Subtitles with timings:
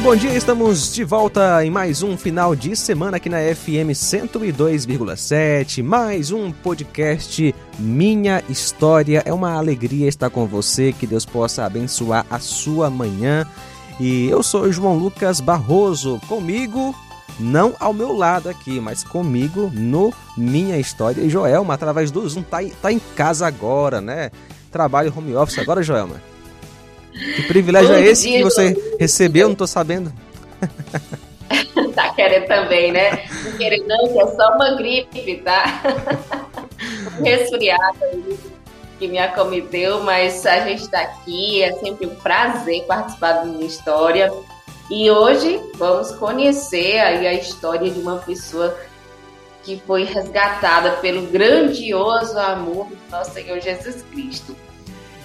[0.00, 3.92] Muito bom dia, estamos de volta em mais um final de semana aqui na FM
[3.92, 5.84] 102,7.
[5.84, 9.22] Mais um podcast Minha História.
[9.26, 13.46] É uma alegria estar com você, que Deus possa abençoar a sua manhã.
[14.00, 16.94] E eu sou João Lucas Barroso, comigo,
[17.38, 21.20] não ao meu lado aqui, mas comigo no Minha História.
[21.20, 24.30] E Joelma, através do Zoom, tá, tá em casa agora, né?
[24.72, 26.29] Trabalho home office agora, Joelma.
[27.12, 29.48] Que privilégio é esse que você recebeu?
[29.48, 30.12] Não estou sabendo.
[31.94, 33.24] tá querendo também, né?
[33.44, 35.82] Não querendo não, que é só uma gripe, tá?
[37.18, 37.98] um resfriado
[38.98, 43.66] que me acometeu, mas a gente está aqui, é sempre um prazer participar da minha
[43.66, 44.30] história.
[44.90, 48.76] E hoje vamos conhecer aí a história de uma pessoa
[49.62, 54.56] que foi resgatada pelo grandioso amor do nosso Senhor Jesus Cristo.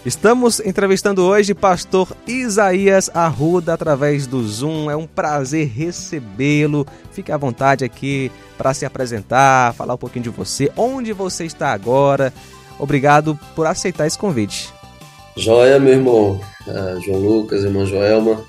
[0.05, 4.91] Estamos entrevistando hoje pastor Isaías Arruda através do Zoom.
[4.91, 6.85] É um prazer recebê-lo.
[7.11, 11.69] Fique à vontade aqui para se apresentar, falar um pouquinho de você, onde você está
[11.69, 12.31] agora.
[12.77, 14.71] Obrigado por aceitar esse convite.
[15.35, 18.45] Joia, meu irmão uh, João Lucas, irmã Joelma.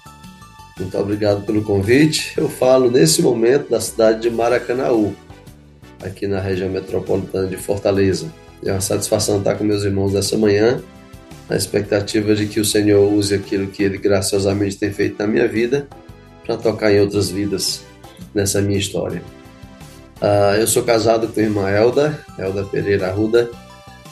[0.78, 2.34] Muito obrigado pelo convite.
[2.36, 5.16] Eu falo nesse momento da cidade de Maracanaú,
[6.04, 8.30] aqui na região metropolitana de Fortaleza.
[8.62, 10.82] É uma satisfação estar com meus irmãos nessa manhã
[11.48, 15.46] na expectativa de que o Senhor use aquilo que Ele graciosamente tem feito na minha
[15.46, 15.88] vida
[16.44, 17.82] para tocar em outras vidas
[18.34, 19.22] nessa minha história.
[20.20, 23.50] Uh, eu sou casado com a irmã Elda, Elda Pereira Arruda,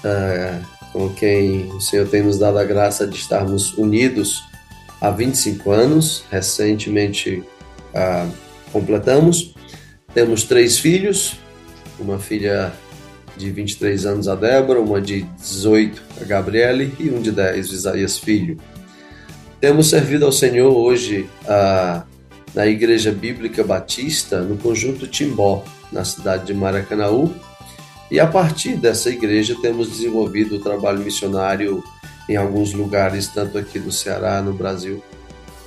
[0.05, 4.43] uh, com quem o Senhor tem nos dado a graça de estarmos unidos
[5.01, 7.43] há 25 anos, recentemente
[7.95, 8.31] uh,
[8.71, 9.55] completamos.
[10.13, 11.39] Temos três filhos,
[11.99, 12.73] uma filha
[13.37, 18.19] de 23 anos a Débora, uma de 18 a Gabriele e um de 10, Isaías
[18.19, 18.59] Filho.
[19.61, 22.05] Temos servido ao Senhor hoje a,
[22.55, 27.33] na Igreja Bíblica Batista, no conjunto Timbó, na cidade de Maracanaú,
[28.11, 31.83] e a partir dessa igreja temos desenvolvido o trabalho missionário
[32.29, 35.03] em alguns lugares, tanto aqui do Ceará, no Brasil,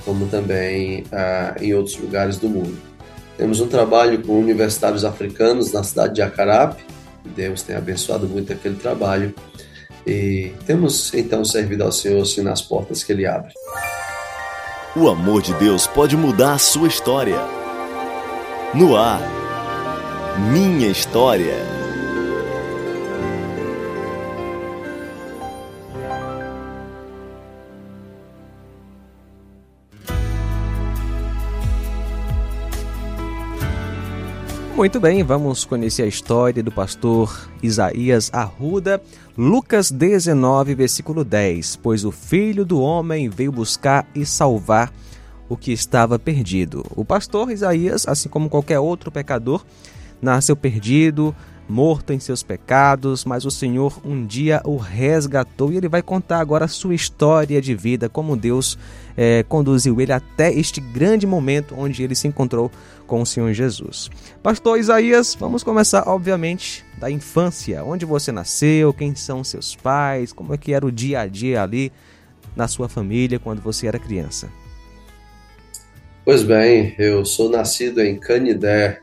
[0.05, 2.77] como também ah, em outros lugares do mundo.
[3.37, 6.83] Temos um trabalho com universitários africanos na cidade de Acarape,
[7.27, 9.33] Deus tem abençoado muito aquele trabalho
[10.05, 13.53] e temos então servido ao Senhor assim nas portas que Ele abre.
[14.95, 17.37] O amor de Deus pode mudar a sua história.
[18.73, 19.21] No ar,
[20.51, 21.76] minha história.
[34.77, 39.01] Muito bem, vamos conhecer a história do pastor Isaías Arruda,
[39.35, 41.77] Lucas 19, versículo 10.
[41.77, 44.93] Pois o filho do homem veio buscar e salvar
[45.49, 46.85] o que estava perdido.
[46.95, 49.65] O pastor Isaías, assim como qualquer outro pecador,
[50.21, 51.35] nasceu perdido,
[51.67, 56.39] morto em seus pecados, mas o Senhor um dia o resgatou e ele vai contar
[56.39, 58.77] agora a sua história de vida, como Deus
[59.15, 62.71] é, conduziu ele até este grande momento onde ele se encontrou
[63.07, 64.11] com o Senhor Jesus.
[64.43, 67.83] Pastor Isaías, vamos começar, obviamente, da infância.
[67.83, 71.63] Onde você nasceu, quem são seus pais, como é que era o dia a dia
[71.63, 71.91] ali
[72.55, 74.49] na sua família quando você era criança?
[76.23, 79.01] Pois bem, eu sou nascido em Canidé,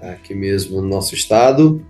[0.00, 1.82] aqui mesmo no nosso estado.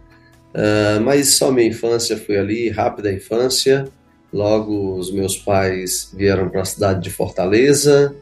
[0.54, 3.88] Uh, mas só minha infância foi ali, rápida infância.
[4.32, 8.14] Logo, os meus pais vieram para a cidade de Fortaleza.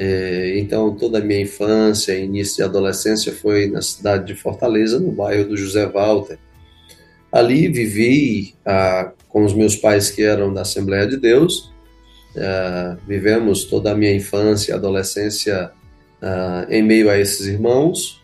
[0.00, 5.10] É, então, toda a minha infância, início de adolescência foi na cidade de Fortaleza, no
[5.10, 6.38] bairro do José Walter.
[7.32, 11.72] Ali vivi ah, com os meus pais que eram da Assembleia de Deus.
[12.36, 15.72] Ah, vivemos toda a minha infância e adolescência
[16.22, 18.22] ah, em meio a esses irmãos.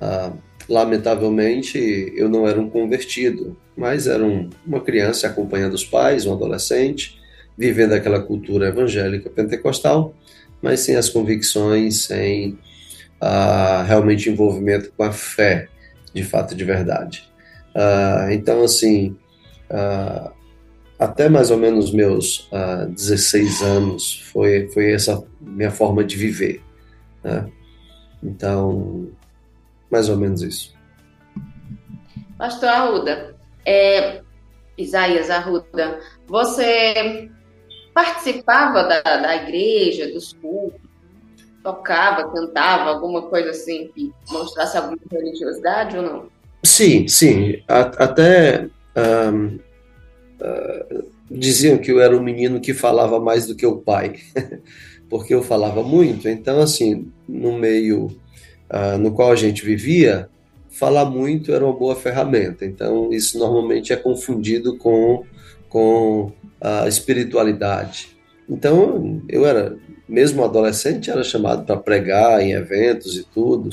[0.00, 0.32] Ah,
[0.68, 6.32] lamentavelmente, eu não era um convertido, mas era um, uma criança acompanhando os pais, um
[6.32, 7.18] adolescente,
[7.56, 10.14] vivendo aquela cultura evangélica pentecostal,
[10.62, 12.58] mas sem as convicções, sem
[13.22, 15.68] uh, realmente envolvimento com a fé,
[16.12, 17.28] de fato, de verdade.
[17.74, 19.16] Uh, então, assim,
[19.70, 20.30] uh,
[20.98, 26.62] até mais ou menos meus uh, 16 anos foi, foi essa minha forma de viver.
[27.22, 27.48] Né?
[28.22, 29.08] Então,
[29.90, 30.76] mais ou menos isso.
[32.36, 34.22] Pastor Arruda, é,
[34.76, 37.30] Isaías Arruda, você
[37.98, 40.80] participava da, da igreja, dos cultos,
[41.64, 46.26] tocava, cantava, alguma coisa assim que mostrasse alguma religiosidade ou não?
[46.62, 47.60] Sim, sim.
[47.66, 48.68] A, até
[49.32, 49.58] um,
[50.40, 54.14] uh, diziam que eu era um menino que falava mais do que o pai,
[55.10, 56.28] porque eu falava muito.
[56.28, 58.06] Então, assim, no meio
[58.70, 60.28] uh, no qual a gente vivia,
[60.70, 62.64] falar muito era uma boa ferramenta.
[62.64, 65.24] Então, isso normalmente é confundido com,
[65.68, 68.16] com a espiritualidade.
[68.48, 69.76] Então, eu era,
[70.08, 73.68] mesmo adolescente, era chamado para pregar em eventos e tudo.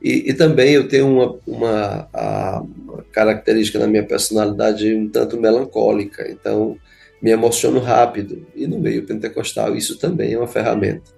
[0.00, 6.30] E, e também eu tenho uma, uma, uma característica na minha personalidade um tanto melancólica.
[6.30, 6.76] Então,
[7.20, 8.46] me emociono rápido.
[8.54, 11.10] E no meio pentecostal, isso também é uma ferramenta.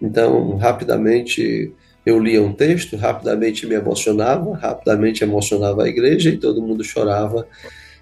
[0.00, 1.72] Então, rapidamente
[2.06, 7.46] eu lia um texto, rapidamente me emocionava, rapidamente emocionava a igreja e todo mundo chorava.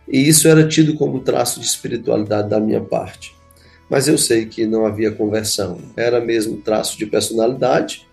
[0.08, 3.34] E isso era tido como traço de espiritualidade da minha parte.
[3.88, 8.06] Mas eu sei que não havia conversão, era mesmo traço de personalidade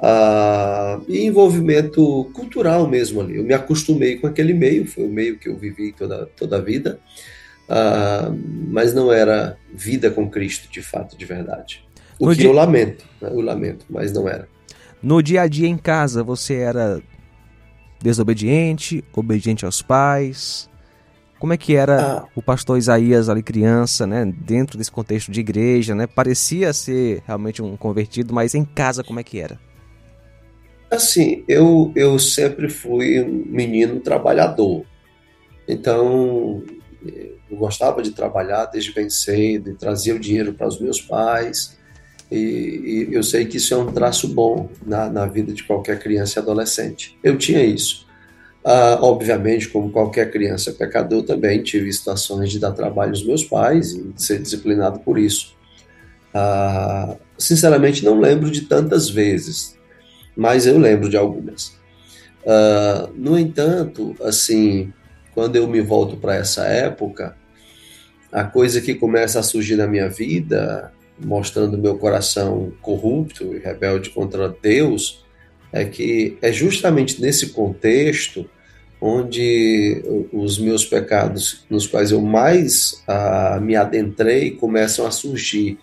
[0.00, 3.36] ah, e envolvimento cultural mesmo ali.
[3.36, 6.60] Eu me acostumei com aquele meio, foi o meio que eu vivi toda, toda a
[6.60, 7.00] vida,
[7.68, 8.32] ah,
[8.68, 11.84] mas não era vida com Cristo de fato, de verdade.
[12.18, 12.48] O no que dia...
[12.48, 13.28] eu lamento, né?
[13.32, 14.48] eu lamento, mas não era.
[15.02, 17.00] No dia a dia em casa, você era
[18.00, 20.68] desobediente, obediente aos pais?
[21.38, 22.28] Como é que era ah.
[22.34, 26.06] o pastor Isaías ali criança, né, dentro desse contexto de igreja, né?
[26.06, 29.58] Parecia ser realmente um convertido, mas em casa como é que era?
[30.90, 34.84] Assim, eu eu sempre fui um menino trabalhador.
[35.68, 36.62] Então,
[37.50, 41.78] eu gostava de trabalhar desde bem cedo, trazia o dinheiro para os meus pais.
[42.30, 45.98] E, e, eu sei que isso é um traço bom na, na vida de qualquer
[45.98, 47.18] criança e adolescente.
[47.22, 48.07] Eu tinha isso.
[48.64, 53.92] Ah, obviamente, como qualquer criança pecador, também tive situações de dar trabalho aos meus pais
[53.92, 55.56] e ser disciplinado por isso.
[56.34, 59.76] Ah, sinceramente, não lembro de tantas vezes,
[60.36, 61.76] mas eu lembro de algumas.
[62.46, 64.92] Ah, no entanto, assim,
[65.34, 67.36] quando eu me volto para essa época,
[68.30, 70.92] a coisa que começa a surgir na minha vida
[71.24, 75.24] mostrando meu coração corrupto e rebelde contra Deus,
[75.72, 78.48] é que é justamente nesse contexto
[79.00, 85.78] onde os meus pecados, nos quais eu mais ah, me adentrei, começam a surgir,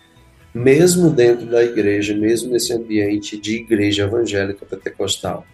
[0.54, 5.46] mesmo dentro da igreja, mesmo nesse ambiente de igreja evangélica pentecostal.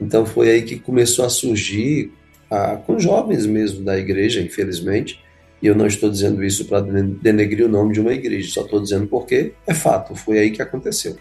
[0.00, 2.12] Então foi aí que começou a surgir,
[2.50, 5.24] ah, com jovens mesmo da igreja, infelizmente,
[5.62, 8.80] e eu não estou dizendo isso para denegrir o nome de uma igreja, só estou
[8.80, 11.16] dizendo porque é fato, foi aí que aconteceu.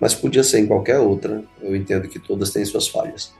[0.00, 3.32] Mas podia ser em qualquer outra, eu entendo que todas têm suas falhas.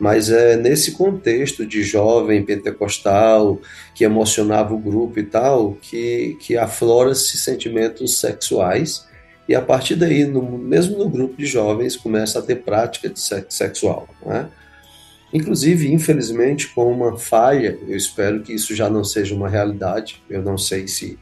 [0.00, 3.60] Mas é nesse contexto de jovem pentecostal,
[3.94, 9.06] que emocionava o grupo e tal, que, que aflora-se sentimentos sexuais,
[9.48, 13.20] e a partir daí, no, mesmo no grupo de jovens, começa a ter prática de
[13.20, 14.08] sexo sexual.
[14.24, 14.48] Né?
[15.32, 20.42] Inclusive, infelizmente, com uma falha, eu espero que isso já não seja uma realidade, eu
[20.42, 21.18] não sei se,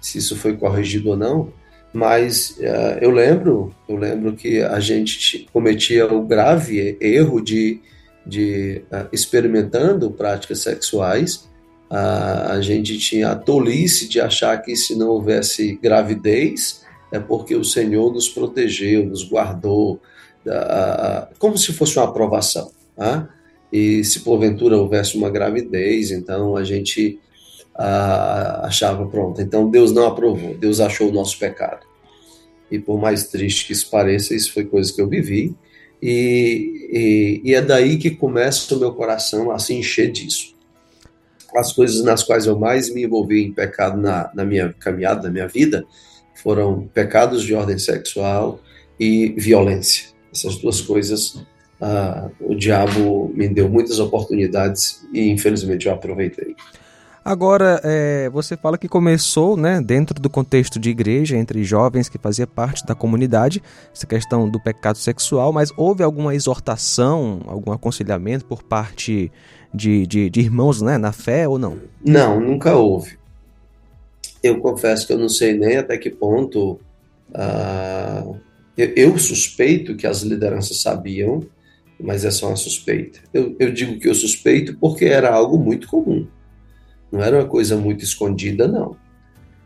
[0.00, 1.52] se isso foi corrigido ou não,
[1.92, 7.80] mas uh, eu lembro, eu lembro que a gente cometia o grave erro de,
[8.26, 11.48] de uh, experimentando práticas sexuais,
[11.90, 17.56] uh, a gente tinha a tolice de achar que se não houvesse gravidez, é porque
[17.56, 20.00] o Senhor nos protegeu, nos guardou,
[21.38, 22.70] como se fosse uma aprovação.
[22.96, 23.28] Tá?
[23.72, 27.18] e se porventura houvesse uma gravidez, então a gente
[27.82, 29.40] ah, achava pronto.
[29.40, 31.86] Então Deus não aprovou, Deus achou o nosso pecado.
[32.70, 35.56] E por mais triste que isso pareça, isso foi coisa que eu vivi.
[36.02, 40.54] E, e, e é daí que começa o meu coração a se encher disso.
[41.56, 45.30] As coisas nas quais eu mais me envolvi em pecado na, na minha caminhada, na
[45.30, 45.84] minha vida,
[46.34, 48.60] foram pecados de ordem sexual
[48.98, 50.08] e violência.
[50.30, 56.54] Essas duas coisas uh, o diabo me deu muitas oportunidades e infelizmente eu aproveitei.
[57.24, 62.16] Agora, é, você fala que começou né, dentro do contexto de igreja, entre jovens que
[62.16, 63.62] fazia parte da comunidade,
[63.94, 69.30] essa questão do pecado sexual, mas houve alguma exortação, algum aconselhamento por parte
[69.72, 71.78] de, de, de irmãos né, na fé ou não?
[72.04, 73.18] Não, nunca houve.
[74.42, 76.80] Eu confesso que eu não sei nem até que ponto.
[77.30, 78.36] Uh,
[78.76, 81.46] eu, eu suspeito que as lideranças sabiam,
[82.00, 83.20] mas é só uma suspeita.
[83.32, 86.26] Eu, eu digo que eu suspeito porque era algo muito comum.
[87.10, 88.96] Não era uma coisa muito escondida, não.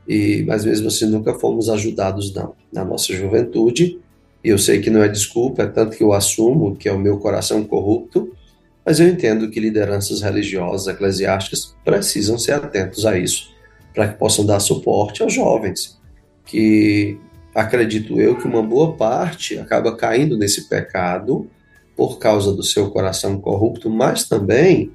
[0.09, 2.55] e mas mesmo assim nunca fomos ajudados não.
[2.73, 3.99] Na nossa juventude,
[4.43, 6.99] e eu sei que não é desculpa, é tanto que eu assumo que é o
[6.99, 8.33] meu coração corrupto,
[8.85, 13.51] mas eu entendo que lideranças religiosas, eclesiásticas, precisam ser atentos a isso,
[13.95, 15.99] para que possam dar suporte aos jovens,
[16.45, 17.19] que
[17.55, 21.49] acredito eu que uma boa parte acaba caindo nesse pecado
[21.97, 24.91] por causa do seu coração corrupto, mas também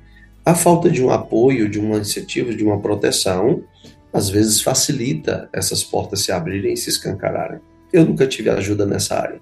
[0.50, 3.64] a falta de um apoio, de uma iniciativa, de uma proteção,
[4.12, 7.60] às vezes facilita essas portas se abrirem e se escancararem.
[7.94, 9.40] Eu nunca tive ajuda nessa área.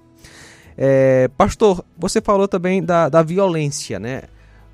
[0.76, 4.22] É, pastor, você falou também da, da violência, né?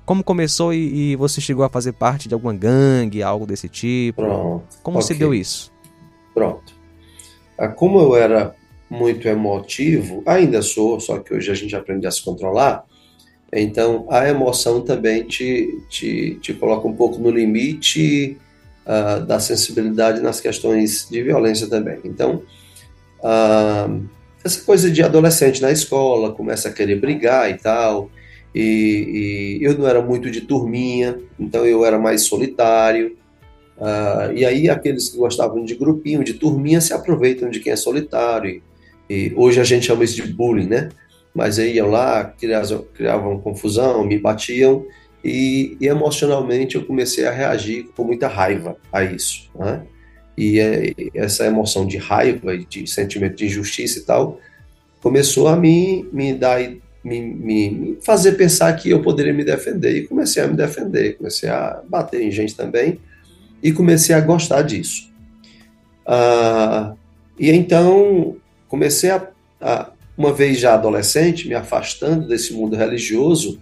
[0.05, 4.21] Como começou e, e, você chegou a fazer parte de alguma gangue, algo desse tipo?
[4.21, 4.65] Pronto.
[4.83, 5.07] Como okay.
[5.07, 5.71] se deu isso?
[6.33, 6.75] Pronto.
[7.57, 8.53] Ah, como eu era
[8.89, 12.83] muito emotivo, ainda sou, só que hoje a gente aprende a se controlar,
[13.61, 18.37] então a emoção também te, te, te coloca um pouco no limite
[18.85, 21.99] uh, da sensibilidade nas questões de violência também.
[22.03, 22.43] Então,
[23.19, 24.03] uh,
[24.43, 28.09] essa coisa de adolescente na escola, começa a querer brigar e tal,
[28.53, 33.17] e, e eu não era muito de turminha, então eu era mais solitário,
[33.77, 37.75] Uh, e aí aqueles que gostavam de grupinho, de turminha, se aproveitam de quem é
[37.75, 38.61] solitário.
[39.09, 40.89] E, e hoje a gente chama isso de bullying, né?
[41.35, 44.85] Mas aí iam lá, criavam, criavam confusão, me batiam
[45.23, 49.83] e, e, emocionalmente eu comecei a reagir com muita raiva a isso, né?
[50.37, 54.39] E é, essa emoção de raiva e de sentimento de injustiça e tal
[55.01, 56.59] começou a me, me dar
[57.03, 61.17] me, me, me, fazer pensar que eu poderia me defender e comecei a me defender,
[61.17, 62.99] comecei a bater em gente também
[63.61, 65.13] e comecei a gostar disso.
[66.05, 66.95] Ah,
[67.39, 68.37] e então
[68.67, 69.27] comecei a,
[69.61, 73.59] a, uma vez já adolescente, me afastando desse mundo religioso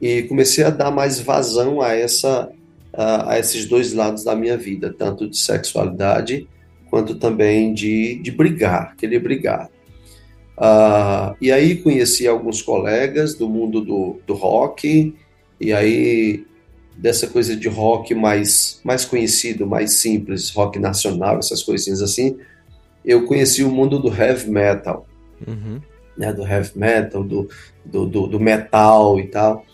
[0.00, 2.50] e comecei a dar mais vazão a essa
[2.92, 6.48] a, a esses dois lados da minha vida, tanto de sexualidade
[6.90, 9.70] quanto também de, de brigar, querer brigar.
[10.56, 15.14] Uh, e aí conheci alguns colegas do mundo do, do rock,
[15.60, 16.44] e aí
[16.96, 22.36] dessa coisa de rock mais, mais conhecido, mais simples, rock nacional, essas coisinhas assim,
[23.04, 25.06] eu conheci o mundo do heavy metal,
[25.46, 25.80] uhum.
[26.16, 27.48] né, do heavy metal, do,
[27.84, 29.64] do, do, do metal e tal.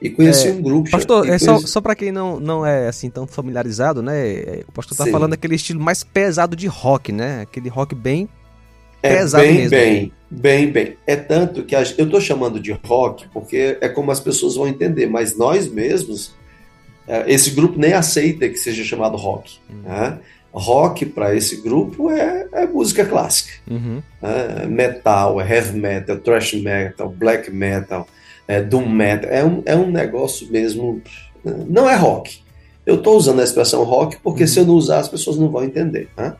[0.00, 0.90] E conheci é, um grupo.
[0.90, 4.28] Pastor, é só, só para quem não, não é assim tão familiarizado, né?
[4.28, 5.10] É, o pastor tá Sim.
[5.10, 7.42] falando daquele estilo mais pesado de rock, né?
[7.42, 8.28] Aquele rock bem
[9.02, 9.70] é pesado bem, mesmo.
[9.70, 10.96] Bem, bem, bem.
[11.06, 15.06] É tanto que eu tô chamando de rock porque é como as pessoas vão entender,
[15.06, 16.34] mas nós mesmos
[17.08, 19.58] é, esse grupo nem aceita que seja chamado rock.
[19.70, 19.82] Uhum.
[19.82, 20.18] Né?
[20.58, 23.52] Rock para esse grupo é, é música clássica.
[23.70, 24.02] Uhum.
[24.22, 28.08] É, metal, é heavy metal, thrash metal, black metal,
[28.48, 29.30] é doom metal.
[29.30, 31.02] É um, é um negócio mesmo.
[31.44, 32.40] Não é rock.
[32.84, 34.48] Eu estou usando a expressão rock porque uhum.
[34.48, 36.08] se eu não usar as pessoas não vão entender.
[36.16, 36.34] Né?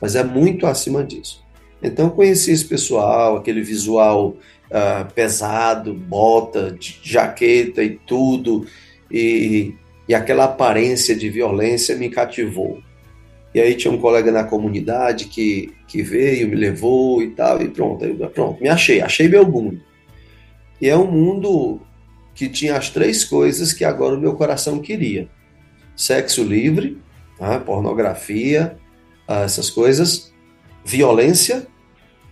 [0.00, 1.44] Mas é muito acima disso.
[1.82, 4.30] Então conheci esse pessoal, aquele visual
[4.70, 8.66] uh, pesado, bota, jaqueta e tudo.
[9.10, 9.74] E
[10.08, 12.80] e aquela aparência de violência me cativou.
[13.54, 17.68] E aí tinha um colega na comunidade que, que veio, me levou e tal, e
[17.68, 19.80] pronto, aí, pronto, me achei, achei meu mundo.
[20.80, 21.80] E é um mundo
[22.34, 25.28] que tinha as três coisas que agora o meu coração queria:
[25.96, 26.98] sexo livre,
[27.38, 27.58] tá?
[27.58, 28.76] pornografia,
[29.26, 30.32] ah, essas coisas,
[30.84, 31.66] violência,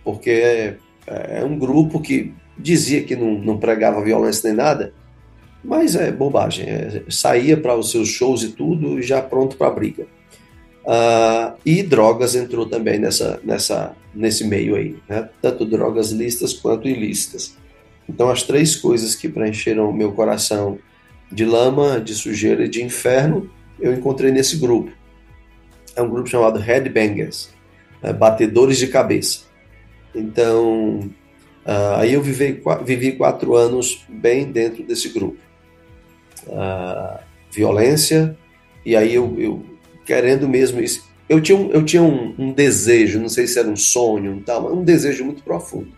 [0.03, 4.93] porque é, é um grupo que dizia que não, não pregava violência nem nada,
[5.63, 6.69] mas é bobagem.
[6.69, 10.07] É, saía para os seus shows e tudo, já pronto para briga.
[10.85, 15.27] Uh, e drogas entrou também nessa, nessa, nesse meio aí, né?
[15.41, 17.57] tanto drogas lícitas quanto ilícitas.
[18.07, 20.77] Então, as três coisas que preencheram o meu coração
[21.31, 23.49] de lama, de sujeira e de inferno,
[23.79, 24.91] eu encontrei nesse grupo.
[25.95, 27.49] É um grupo chamado Headbangers,
[28.03, 28.13] né?
[28.13, 29.45] batedores de cabeça.
[30.13, 30.99] Então,
[31.65, 35.45] uh, aí eu vivi, vivi quatro anos bem dentro desse grupo
[36.47, 37.19] uh,
[37.51, 38.37] violência,
[38.85, 39.65] e aí eu, eu,
[40.05, 41.05] querendo mesmo isso.
[41.27, 44.41] Eu tinha, um, eu tinha um, um, desejo, não sei se era um sonho, um,
[44.41, 45.91] tal, um desejo muito profundo.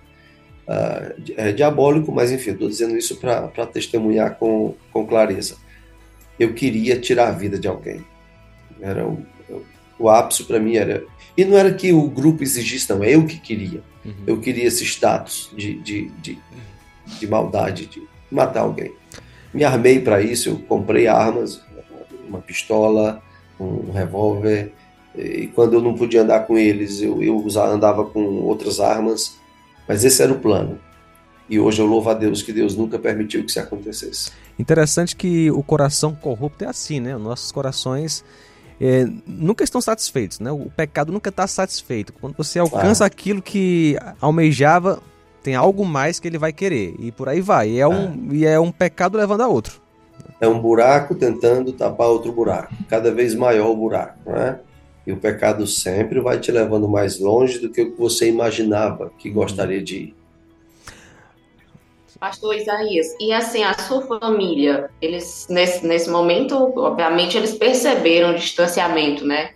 [0.67, 5.55] Uh, é diabólico, mas enfim, estou dizendo isso para testemunhar com, com clareza.
[6.39, 8.03] Eu queria tirar a vida de alguém.
[8.79, 9.25] Era o,
[9.99, 11.03] o ápice para mim era.
[11.35, 13.81] E não era que o grupo exigisse, não, é eu que queria.
[14.05, 14.13] Uhum.
[14.25, 16.37] Eu queria esse status de, de, de,
[17.05, 18.93] de maldade, de matar alguém
[19.53, 21.61] me armei para isso, eu comprei armas,
[22.27, 23.21] uma pistola,
[23.59, 24.73] um revólver,
[25.15, 29.35] e quando eu não podia andar com eles, eu, eu andava com outras armas,
[29.87, 30.79] mas esse era o plano.
[31.49, 34.31] E hoje eu louvo a Deus que Deus nunca permitiu que isso acontecesse.
[34.59, 37.15] Interessante que o coração corrupto é assim, né?
[37.17, 38.23] Nossos corações
[38.81, 40.51] é, nunca estão satisfeitos, né?
[40.51, 42.13] O pecado nunca está satisfeito.
[42.13, 43.07] Quando você alcança ah.
[43.07, 45.01] aquilo que almejava,
[45.41, 47.69] tem algo mais que ele vai querer e por aí vai.
[47.69, 49.81] E é, um, e é um pecado levando a outro.
[50.39, 54.59] É um buraco tentando tapar outro buraco, cada vez maior o buraco, né?
[55.05, 59.11] E o pecado sempre vai te levando mais longe do que o que você imaginava
[59.17, 60.15] que gostaria de ir.
[62.19, 68.35] Pastor Isaías, e assim, a sua família, eles nesse, nesse momento, obviamente, eles perceberam o
[68.35, 69.51] distanciamento, né?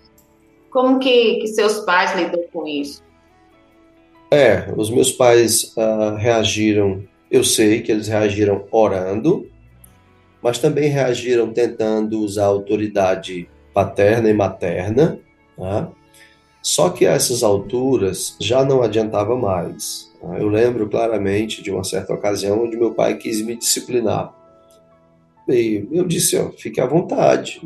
[0.70, 3.04] Como que, que seus pais lidam com isso?
[4.32, 9.51] É, os meus pais uh, reagiram, eu sei que eles reagiram orando,
[10.42, 15.20] mas também reagiram tentando usar autoridade paterna e materna,
[15.58, 15.92] tá?
[16.62, 20.12] só que a essas alturas já não adiantava mais.
[20.22, 20.38] Tá?
[20.40, 24.34] Eu lembro claramente de uma certa ocasião onde meu pai quis me disciplinar.
[25.48, 27.62] E eu disse, ó, fique à vontade.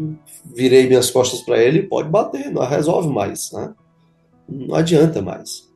[0.46, 3.74] Virei minhas costas para ele, pode bater, não resolve mais, né?
[4.48, 5.70] Não adianta mais.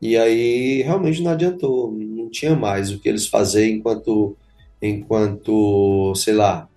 [0.00, 4.36] E aí realmente não adiantou, não tinha mais o que eles fazer enquanto
[4.80, 6.68] enquanto, sei lá,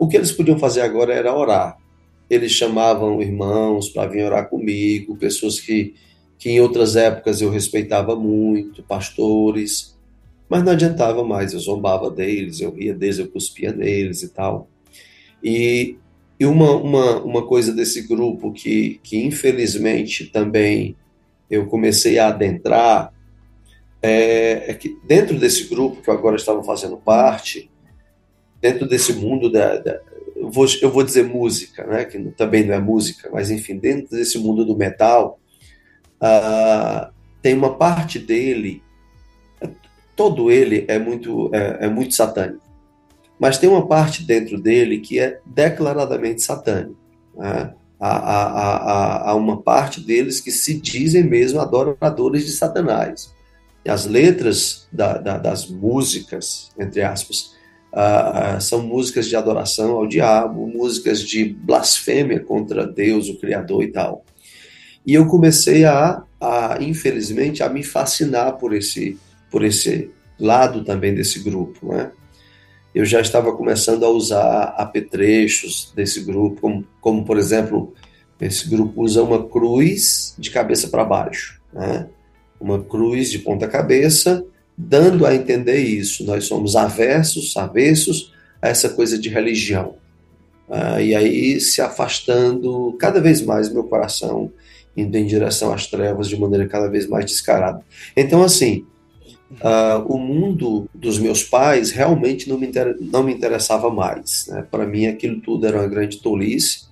[0.00, 1.76] o que eles podiam fazer agora era orar.
[2.28, 5.94] Eles chamavam irmãos para vir orar comigo, pessoas que
[6.38, 9.96] que em outras épocas eu respeitava muito, pastores,
[10.48, 14.68] mas não adiantava mais, eu zombava deles, eu ria deles, eu cuspia neles e tal.
[15.42, 15.96] E,
[16.38, 20.94] e uma, uma, uma coisa desse grupo que, que infelizmente também
[21.50, 23.12] eu comecei a adentrar
[24.02, 27.70] é, é, que dentro desse grupo que eu agora estava fazendo parte,
[28.60, 30.00] dentro desse mundo da, da
[30.36, 34.16] eu, vou, eu vou dizer música, né, que também não é música, mas enfim, dentro
[34.16, 35.40] desse mundo do metal,
[36.20, 37.10] uh,
[37.40, 38.82] tem uma parte dele,
[40.14, 42.62] todo ele é muito, é, é muito satânico,
[43.38, 46.96] mas tem uma parte dentro dele que é declaradamente satânico.
[47.36, 47.74] Né?
[47.98, 53.34] Há, há, há, há, uma parte deles que se dizem mesmo adoradores de Satanás.
[53.88, 57.54] As letras da, da, das músicas, entre aspas,
[57.92, 63.88] uh, são músicas de adoração ao diabo, músicas de blasfêmia contra Deus, o Criador e
[63.88, 64.24] tal.
[65.06, 69.18] E eu comecei a, a infelizmente, a me fascinar por esse,
[69.50, 72.10] por esse lado também desse grupo, né?
[72.94, 77.92] Eu já estava começando a usar apetrechos desse grupo, como, como por exemplo,
[78.40, 82.08] esse grupo usa uma cruz de cabeça para baixo, né?
[82.60, 84.44] Uma cruz de ponta cabeça,
[84.76, 86.24] dando a entender isso.
[86.24, 89.94] Nós somos aversos, avessos a essa coisa de religião.
[90.68, 94.50] Ah, e aí se afastando cada vez mais meu coração
[94.96, 97.82] indo em direção às trevas de maneira cada vez mais descarada.
[98.16, 98.86] Então, assim,
[99.60, 104.46] uh, o mundo dos meus pais realmente não me, não me interessava mais.
[104.48, 104.66] Né?
[104.70, 106.86] Para mim, aquilo tudo era uma grande tolice.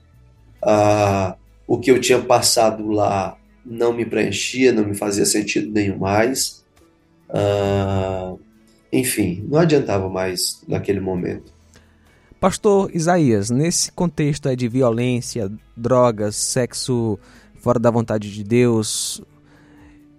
[0.62, 1.34] Uh,
[1.66, 6.64] o que eu tinha passado lá não me preenchia, não me fazia sentido nenhum mais.
[7.28, 8.38] Uh,
[8.92, 11.52] enfim, não adiantava mais naquele momento.
[12.38, 17.18] Pastor Isaías, nesse contexto de violência, drogas, sexo
[17.56, 19.22] fora da vontade de Deus.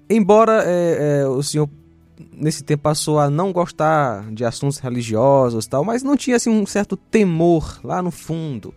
[0.10, 1.70] Embora é, é, o senhor
[2.34, 6.66] nesse tempo passou a não gostar de assuntos religiosos tal, mas não tinha assim um
[6.66, 8.74] certo temor lá no fundo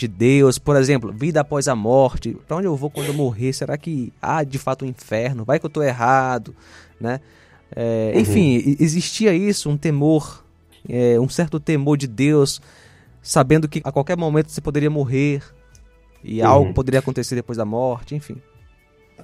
[0.00, 3.52] de Deus, por exemplo, vida após a morte, para onde eu vou quando eu morrer?
[3.52, 5.44] Será que há de fato um inferno?
[5.44, 6.56] Vai que eu estou errado,
[6.98, 7.20] né?
[7.76, 8.20] É, uhum.
[8.20, 10.42] Enfim, existia isso, um temor,
[10.88, 12.62] é, um certo temor de Deus,
[13.20, 15.42] sabendo que a qualquer momento você poderia morrer,
[16.24, 16.48] e uhum.
[16.48, 18.36] algo poderia acontecer depois da morte, enfim.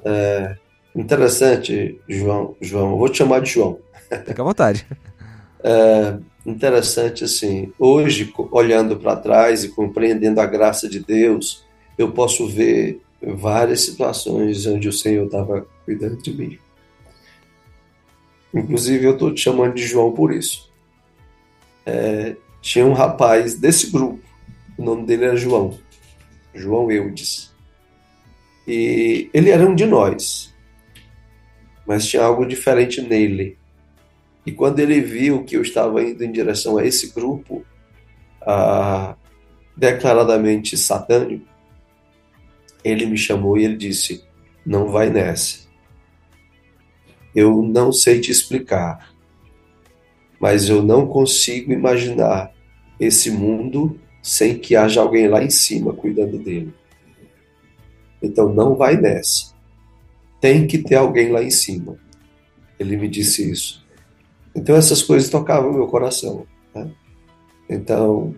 [0.04, 0.56] É
[0.94, 2.54] interessante, João.
[2.60, 3.78] João, eu vou te chamar de João.
[4.26, 4.86] Fica à vontade.
[5.68, 6.16] É
[6.50, 7.72] interessante assim.
[7.78, 11.64] Hoje, olhando para trás e compreendendo a graça de Deus,
[11.98, 16.58] eu posso ver várias situações onde o Senhor estava cuidando de mim.
[18.54, 20.70] Inclusive, eu estou te chamando de João por isso.
[21.84, 24.20] É, tinha um rapaz desse grupo,
[24.78, 25.78] o nome dele era João.
[26.54, 27.54] João Eudes.
[28.66, 30.52] E ele era um de nós,
[31.86, 33.56] mas tinha algo diferente nele.
[34.46, 37.66] E quando ele viu que eu estava indo em direção a esse grupo,
[38.40, 39.16] ah,
[39.76, 41.44] declaradamente satânico,
[42.84, 44.24] ele me chamou e ele disse:
[44.64, 45.66] Não vai nessa.
[47.34, 49.12] Eu não sei te explicar,
[50.40, 52.52] mas eu não consigo imaginar
[53.00, 56.72] esse mundo sem que haja alguém lá em cima cuidando dele.
[58.22, 59.54] Então não vai nessa.
[60.40, 61.98] Tem que ter alguém lá em cima.
[62.78, 63.85] Ele me disse isso.
[64.56, 66.46] Então essas coisas tocavam meu coração.
[66.74, 66.90] Né?
[67.68, 68.34] Então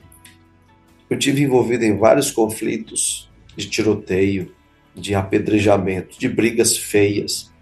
[1.09, 4.53] eu tive envolvido em vários conflitos de tiroteio,
[4.95, 7.53] de apedrejamento, de brigas feias,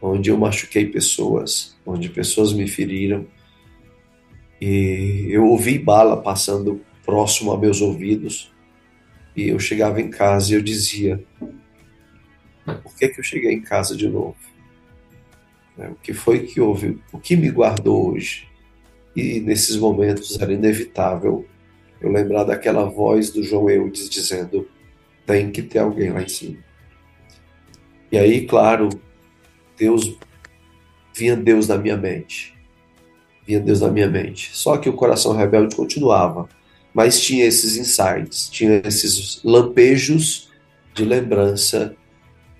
[0.00, 3.26] onde eu machuquei pessoas, onde pessoas me feriram.
[4.60, 8.50] E eu ouvi bala passando próximo a meus ouvidos.
[9.36, 11.22] E eu chegava em casa e eu dizia:
[12.64, 14.47] Por que, que eu cheguei em casa de novo?
[15.78, 17.00] É, o que foi que houve?
[17.12, 18.48] O que me guardou hoje?
[19.14, 21.46] E nesses momentos era inevitável
[22.00, 24.68] eu lembrar daquela voz do João Eudes dizendo:
[25.26, 26.58] tem que ter alguém lá em cima.
[28.10, 28.88] E aí, claro,
[29.76, 30.16] Deus
[31.14, 32.56] vinha Deus na minha mente.
[33.46, 34.50] Vinha Deus na minha mente.
[34.56, 36.48] Só que o coração rebelde continuava,
[36.94, 40.50] mas tinha esses insights, tinha esses lampejos
[40.94, 41.94] de lembrança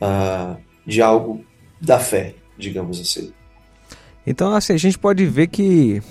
[0.00, 1.44] uh, de algo
[1.80, 3.32] da fé, digamos assim.
[4.26, 6.02] Então, assim, a gente pode ver que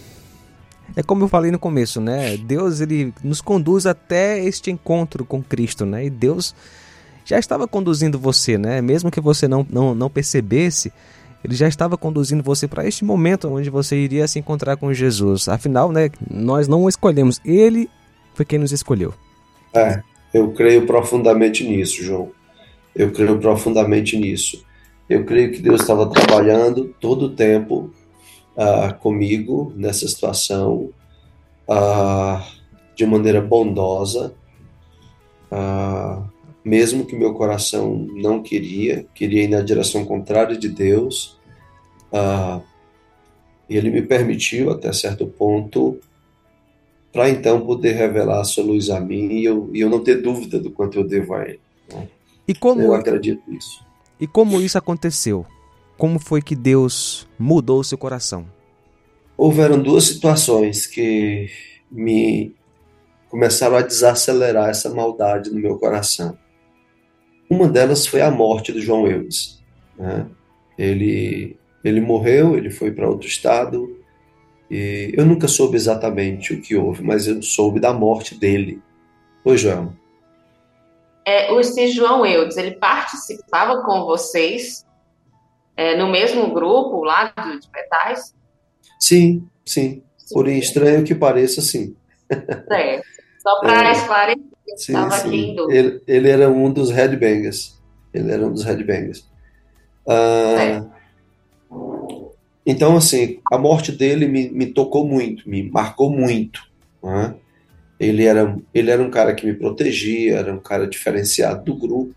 [0.96, 2.38] é como eu falei no começo, né?
[2.38, 6.06] Deus ele nos conduz até este encontro com Cristo, né?
[6.06, 6.56] E Deus
[7.26, 8.82] já estava conduzindo você, né?
[8.82, 10.92] Mesmo que você não, não, não percebesse,
[11.44, 15.48] ele já estava conduzindo você para este momento onde você iria se encontrar com Jesus.
[15.48, 17.90] Afinal, né, nós não o escolhemos, ele
[18.34, 19.14] foi quem nos escolheu.
[19.74, 20.02] É,
[20.34, 22.32] eu creio profundamente nisso, João.
[22.96, 24.66] Eu creio profundamente nisso.
[25.10, 27.92] Eu creio que Deus estava trabalhando todo o tempo
[28.58, 30.90] uh, comigo nessa situação
[31.68, 32.44] uh,
[32.94, 34.34] de maneira bondosa,
[35.50, 36.28] uh,
[36.66, 41.38] mesmo que meu coração não queria, queria ir na direção contrária de Deus.
[43.70, 45.98] e Ele me permitiu até certo ponto
[47.14, 50.22] para então poder revelar a sua luz a mim e eu, e eu não ter
[50.22, 51.62] dúvida do quanto eu devo a Ele.
[51.94, 52.10] Né?
[52.46, 53.87] E como eu acredito nisso.
[54.20, 55.46] E como isso aconteceu?
[55.98, 58.46] Como foi que Deus mudou o seu coração?
[59.38, 61.50] Houveram duas situações que
[61.92, 62.56] me
[63.30, 66.38] começaram a desacelerar essa maldade no meu coração.
[67.50, 69.62] Uma delas foi a morte do João Eudes.
[69.98, 70.26] Né?
[70.78, 73.98] Ele, ele morreu, ele foi para outro estado,
[74.70, 78.82] e eu nunca soube exatamente o que houve, mas eu soube da morte dele.
[79.46, 79.96] Oi, João.
[81.28, 84.86] É, o João Eudes, ele participava com vocês
[85.76, 88.34] é, no mesmo grupo lá do, de Petais?
[88.98, 90.02] Sim, sim.
[90.32, 91.98] Porém, estranho que pareça, sim.
[92.72, 93.02] É.
[93.40, 93.92] Só para é.
[93.92, 97.78] esclarecer, estava aqui em ele, ele era um dos headbangers.
[98.14, 99.30] Ele era um dos headbangers.
[100.08, 100.86] Ah,
[102.66, 106.62] então, assim, a morte dele me, me tocou muito, me marcou muito.
[107.04, 107.36] Né?
[108.00, 112.16] Ele, era, ele era um cara que me protegia, era um cara diferenciado do grupo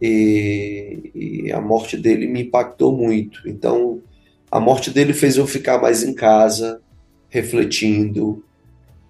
[0.00, 3.48] e, e a morte dele me impactou muito.
[3.48, 4.00] Então,
[4.50, 6.80] a morte dele fez eu ficar mais em casa,
[7.28, 8.44] refletindo.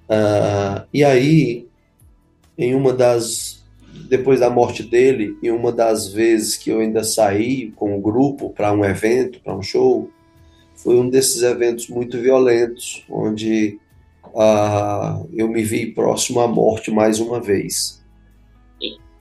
[0.09, 1.66] Uh, e aí,
[2.57, 3.62] em uma das.
[4.09, 8.50] Depois da morte dele, em uma das vezes que eu ainda saí com o grupo
[8.50, 10.11] para um evento, para um show,
[10.74, 13.78] foi um desses eventos muito violentos, onde
[14.35, 18.05] uh, eu me vi próximo à morte mais uma vez.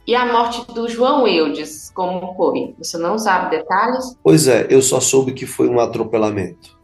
[0.06, 2.76] E a morte do João Eudes, como foi?
[2.78, 4.17] Você não sabe detalhes?
[4.21, 6.78] Pois é, eu só soube que foi um atropelamento.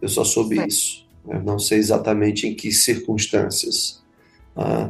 [0.00, 1.06] Eu só soube isso.
[1.28, 4.02] Eu não sei exatamente em que circunstâncias.
[4.56, 4.88] Ah,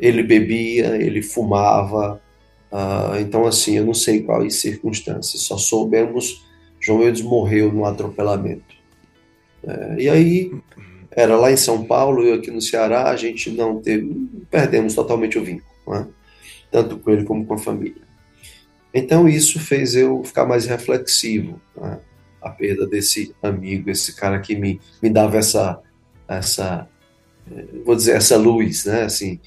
[0.00, 2.20] ele bebia, ele fumava.
[2.72, 5.42] Ah, então, assim, eu não sei quais circunstâncias.
[5.42, 6.44] Só soubemos
[6.80, 8.74] João Eudes morreu num atropelamento.
[9.62, 10.52] É, e aí,
[11.10, 15.38] era lá em São Paulo, eu aqui no Ceará, a gente não teve, perdemos totalmente
[15.38, 15.70] o vínculo.
[15.88, 16.06] Né?
[16.70, 18.02] tanto com ele como com a família.
[18.94, 21.98] Então isso fez eu ficar mais reflexivo, né?
[22.40, 25.80] a perda desse amigo, esse cara que me, me dava essa,
[26.26, 26.88] essa,
[27.50, 29.02] eh, vou dizer, essa luz, né?
[29.02, 29.38] Assim,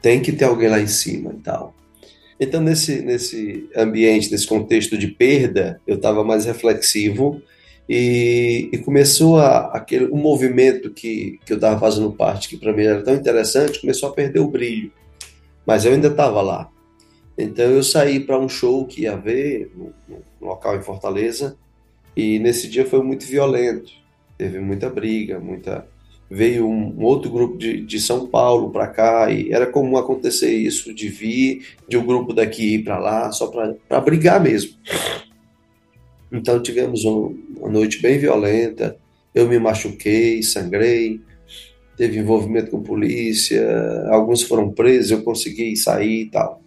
[0.00, 1.74] tem que ter alguém lá em cima e tal.
[2.40, 7.42] Então nesse, nesse ambiente, nesse contexto de perda, eu estava mais reflexivo
[7.88, 12.72] e, e, começou a, aquele um movimento que, que eu estava fazendo parte, que para
[12.72, 14.92] mim era tão interessante, começou a perder o brilho
[15.66, 16.68] mas eu ainda estava lá.
[17.36, 21.56] Então eu saí para um show que ia haver no, no, local em Fortaleza
[22.16, 23.90] e nesse dia foi muito violento.
[24.36, 25.86] Teve muita briga, muita
[26.30, 30.50] veio um, um outro grupo de, de São Paulo para cá e era comum acontecer
[30.50, 34.72] isso de vir de um grupo daqui ir para lá só para brigar mesmo.
[36.32, 38.96] Então tivemos um, uma noite bem violenta.
[39.34, 41.20] Eu me machuquei, sangrei,
[41.96, 43.64] teve envolvimento com polícia,
[44.08, 46.62] alguns foram presos, eu consegui sair e tal.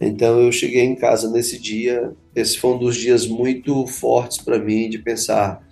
[0.00, 4.58] Então eu cheguei em casa nesse dia, esse foi um dos dias muito fortes para
[4.58, 5.66] mim de pensar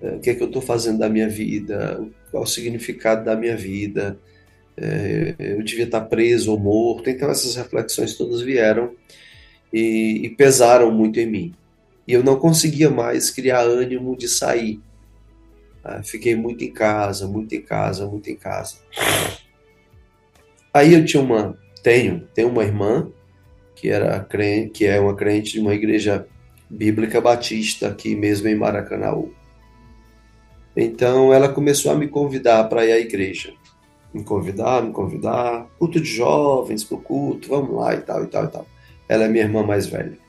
[0.00, 3.34] eh, o que é que eu estou fazendo da minha vida, qual o significado da
[3.34, 4.16] minha vida,
[4.76, 7.10] é, eu devia estar preso ou morto.
[7.10, 8.92] Então essas reflexões todas vieram
[9.72, 11.54] e, e pesaram muito em mim.
[12.06, 14.80] E eu não conseguia mais criar ânimo de sair.
[15.82, 18.76] Ah, fiquei muito em casa, muito em casa, muito em casa.
[20.72, 23.10] Aí eu tinha uma, tenho, tenho uma irmã
[23.74, 26.26] que era crente, que é uma crente de uma igreja
[26.70, 29.32] bíblica batista aqui mesmo em Maracanaú.
[30.76, 33.52] Então ela começou a me convidar para ir à igreja.
[34.12, 38.44] Me convidar, me convidar, culto de jovens, pro culto, vamos lá e tal e tal
[38.44, 38.66] e tal.
[39.08, 40.23] Ela é minha irmã mais velha.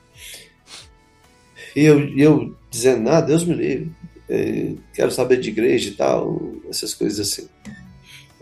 [1.76, 3.92] E eu, eu dizendo, ah, Deus me livre,
[4.30, 7.48] é, quero saber de igreja e tal, essas coisas assim.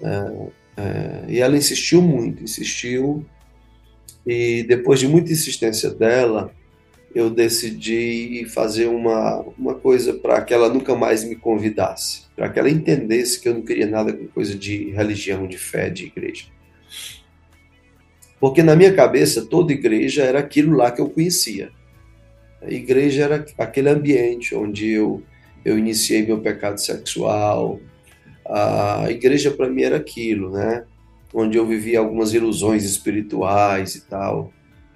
[0.02, 3.26] É, é, e ela insistiu muito, insistiu,
[4.26, 6.54] e depois de muita insistência dela,
[7.14, 12.58] eu decidi fazer uma, uma coisa para que ela nunca mais me convidasse, para que
[12.58, 16.46] ela entendesse que eu não queria nada com coisa de religião, de fé, de igreja.
[18.40, 21.72] Porque na minha cabeça, toda igreja era aquilo lá que eu conhecia.
[22.66, 25.22] A igreja era aquele ambiente onde eu,
[25.64, 27.80] eu iniciei meu pecado sexual.
[28.46, 30.84] A igreja para mim era aquilo, né?
[31.34, 34.52] Onde eu vivia algumas ilusões espirituais e tal.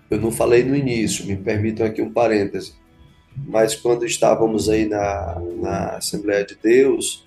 [0.09, 2.73] Eu não falei no início, me permitam aqui um parêntese.
[3.45, 7.25] Mas quando estávamos aí na, na Assembleia de Deus,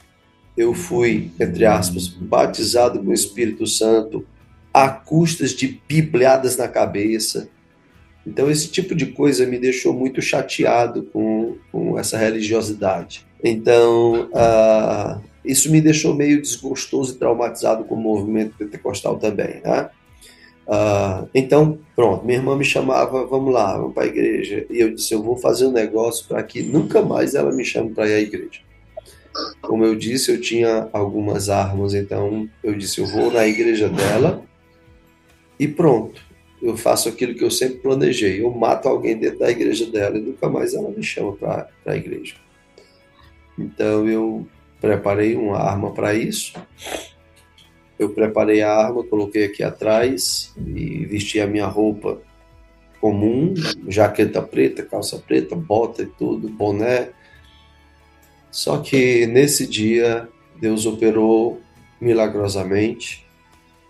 [0.57, 4.27] eu fui, entre aspas, batizado com o Espírito Santo
[4.73, 7.49] a custas de bibliadas na cabeça.
[8.27, 13.27] Então, esse tipo de coisa me deixou muito chateado com, com essa religiosidade.
[13.43, 19.61] Então, uh, isso me deixou meio desgostoso e traumatizado com o movimento pentecostal também.
[19.65, 19.89] Né?
[20.67, 24.67] Uh, então, pronto, minha irmã me chamava, vamos lá, vamos para a igreja.
[24.71, 27.91] E eu disse, eu vou fazer um negócio para que nunca mais ela me chame
[27.91, 28.61] para ir à igreja.
[29.63, 34.43] Como eu disse, eu tinha algumas armas, então eu disse, eu vou na igreja dela
[35.59, 36.30] e pronto.
[36.63, 38.43] Eu faço aquilo que eu sempre planejei.
[38.43, 41.97] Eu mato alguém dentro da igreja dela e nunca mais ela me chama para a
[41.97, 42.35] igreja.
[43.59, 44.47] Então eu
[44.81, 46.55] preparei uma arma para isso.
[47.99, 52.21] Eu preparei a arma, coloquei aqui atrás e vesti a minha roupa
[53.01, 53.55] comum,
[53.89, 57.11] jaqueta preta, calça preta, bota e tudo, boné.
[58.51, 60.29] Só que nesse dia
[60.61, 61.61] Deus operou
[62.01, 63.27] milagrosamente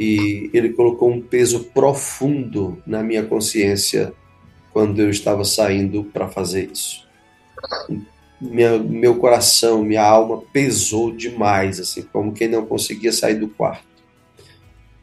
[0.00, 4.14] e ele colocou um peso profundo na minha consciência
[4.72, 7.06] quando eu estava saindo para fazer isso.
[8.40, 13.84] Minha, meu coração, minha alma pesou demais, assim, como quem não conseguia sair do quarto.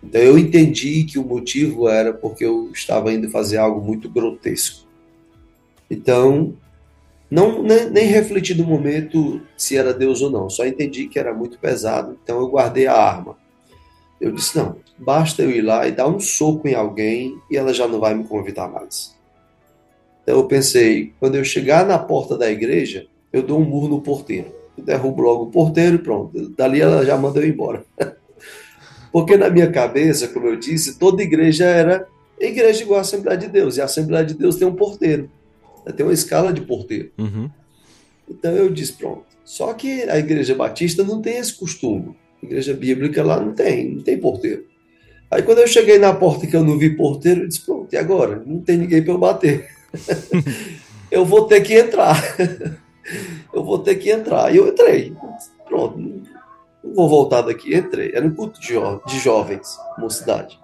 [0.04, 4.88] Então eu entendi que o motivo era porque eu estava indo fazer algo muito grotesco.
[5.92, 6.56] Então,
[7.30, 11.36] não nem, nem refleti no momento se era Deus ou não, só entendi que era
[11.36, 13.38] muito pesado, então eu guardei a arma.
[14.20, 17.74] Eu disse: não, basta eu ir lá e dar um soco em alguém e ela
[17.74, 19.16] já não vai me convidar mais.
[20.24, 24.02] Então eu pensei: quando eu chegar na porta da igreja, eu dou um murro no
[24.02, 24.52] porteiro.
[24.78, 26.50] Eu derrubo logo o porteiro e pronto.
[26.50, 27.84] Dali ela já manda eu embora.
[29.12, 32.08] Porque na minha cabeça, como eu disse, toda igreja era
[32.40, 33.78] igreja igual a Assembleia de Deus.
[33.78, 35.30] E a Assembleia de Deus tem um porteiro.
[35.96, 37.12] Tem uma escala de porteiro.
[37.18, 37.50] Uhum.
[38.30, 39.26] Então eu disse: pronto.
[39.46, 42.16] Só que a igreja batista não tem esse costume.
[42.48, 44.66] Igreja bíblica lá não tem, não tem porteiro.
[45.30, 47.98] Aí quando eu cheguei na porta que eu não vi porteiro, eu disse, pronto, e
[47.98, 48.42] agora?
[48.46, 49.68] Não tem ninguém para eu bater.
[51.12, 52.18] eu vou ter que entrar.
[53.54, 54.54] eu vou ter que entrar.
[54.54, 55.14] E eu entrei.
[55.66, 57.76] Pronto, não vou voltar daqui.
[57.76, 58.12] Entrei.
[58.14, 60.58] Era um culto de, jo de jovens, mocidade.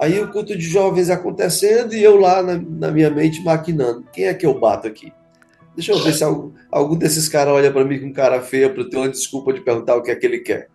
[0.00, 4.04] Aí o culto de jovens acontecendo e eu lá na, na, minha mente maquinando.
[4.12, 5.12] Quem é que eu bato aqui?
[5.76, 8.88] Deixa eu ver se algum, algum desses caras olha para mim com cara feia para
[8.88, 10.68] ter uma desculpa de perguntar o que é que ele quer.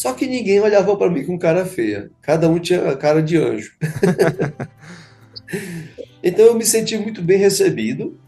[0.00, 2.10] Só que ninguém olhava para mim com cara feia.
[2.22, 3.76] Cada um tinha cara de anjo.
[6.24, 8.18] então eu me senti muito bem recebido.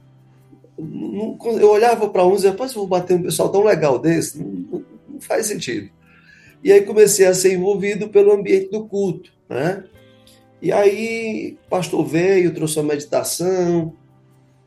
[0.78, 5.18] Eu olhava para uns e depois vou bater um pessoal tão legal desse, não, não,
[5.18, 5.88] faz sentido.
[6.62, 9.82] E aí comecei a ser envolvido pelo ambiente do culto, né?
[10.60, 13.96] E aí o pastor veio, trouxe a meditação.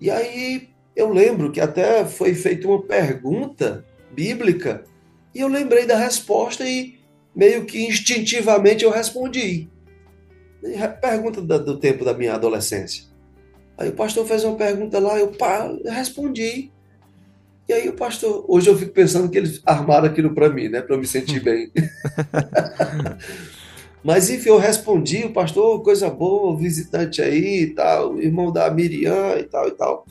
[0.02, 4.84] E aí eu lembro que até foi feita uma pergunta bíblica
[5.36, 6.95] e eu lembrei da resposta e
[7.36, 9.70] meio que instintivamente eu respondi.
[11.02, 13.04] Pergunta do tempo da minha adolescência.
[13.78, 16.72] Aí o pastor fez uma pergunta lá, eu pá, respondi.
[17.68, 20.82] E aí o pastor, hoje eu fico pensando que eles armaram aquilo para mim, né,
[20.82, 21.72] para eu me sentir bem.
[24.04, 29.36] Mas enfim, eu respondi, o pastor, coisa boa, visitante aí e tal, irmão da Miriam
[29.40, 30.06] e tal e tal.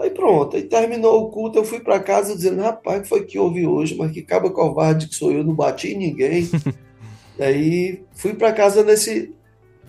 [0.00, 3.24] Aí pronto, aí terminou o culto, eu fui para casa dizendo, rapaz, o que foi
[3.26, 3.94] que houve hoje?
[3.94, 6.48] Mas que caba covarde que sou eu, não bati em ninguém.
[7.38, 9.34] Aí fui para casa nesse,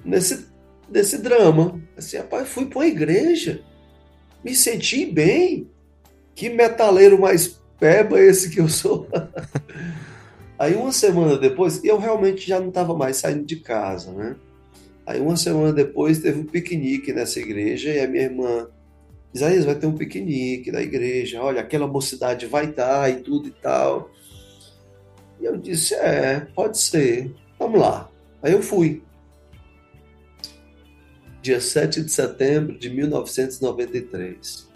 [0.03, 0.47] nesse,
[0.89, 1.81] nesse drama.
[1.97, 3.61] Assim, rapaz, fui para uma igreja,
[4.43, 5.69] me senti bem.
[6.35, 9.07] Que metaleiro mais peba esse que eu sou.
[10.59, 14.35] Aí uma semana depois, eu realmente já não estava mais saindo de casa, né?
[15.05, 18.67] Aí uma semana depois teve um piquenique nessa igreja e a minha irmã
[19.33, 23.51] Isaías vai ter um piquenique da igreja, olha, aquela mocidade vai estar e tudo e
[23.51, 24.11] tal.
[25.39, 28.09] E eu disse, é, pode ser, vamos lá.
[28.43, 29.01] Aí eu fui.
[31.41, 34.69] Dia 7 de setembro de 1993.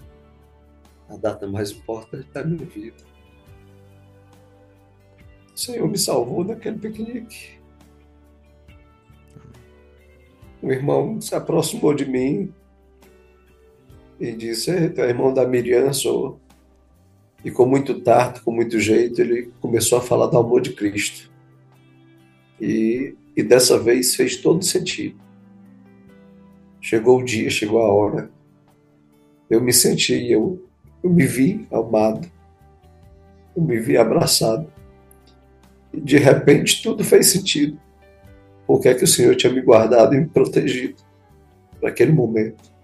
[1.09, 3.03] A data mais importante da minha vida.
[5.53, 7.59] O Senhor me salvou daquele piquenique.
[10.61, 12.51] O irmão se aproximou de mim
[14.19, 16.39] e disse: Tu é irmão da Miriam, sou.
[17.43, 21.31] E com muito tato, com muito jeito, ele começou a falar do amor de Cristo.
[22.59, 25.19] E, e dessa vez fez todo sentido.
[26.81, 28.31] Chegou o dia, chegou a hora.
[29.49, 30.63] Eu me senti, eu,
[31.03, 32.27] eu me vi amado.
[33.55, 34.71] Eu me vi abraçado.
[35.93, 37.79] E de repente tudo fez sentido.
[38.65, 40.95] Por que é que o Senhor tinha me guardado e me protegido
[41.79, 42.74] para aquele momento?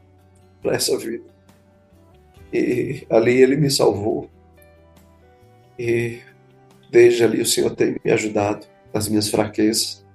[0.61, 1.23] Para essa vida.
[2.53, 4.29] E ali ele me salvou.
[5.79, 6.19] E
[6.89, 10.05] desde ali o Senhor tem me ajudado nas minhas fraquezas.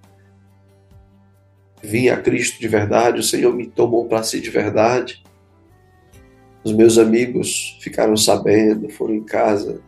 [1.83, 5.23] Vim a Cristo de verdade, o Senhor me tomou para si de verdade.
[6.65, 9.81] Os meus amigos ficaram sabendo, foram em casa.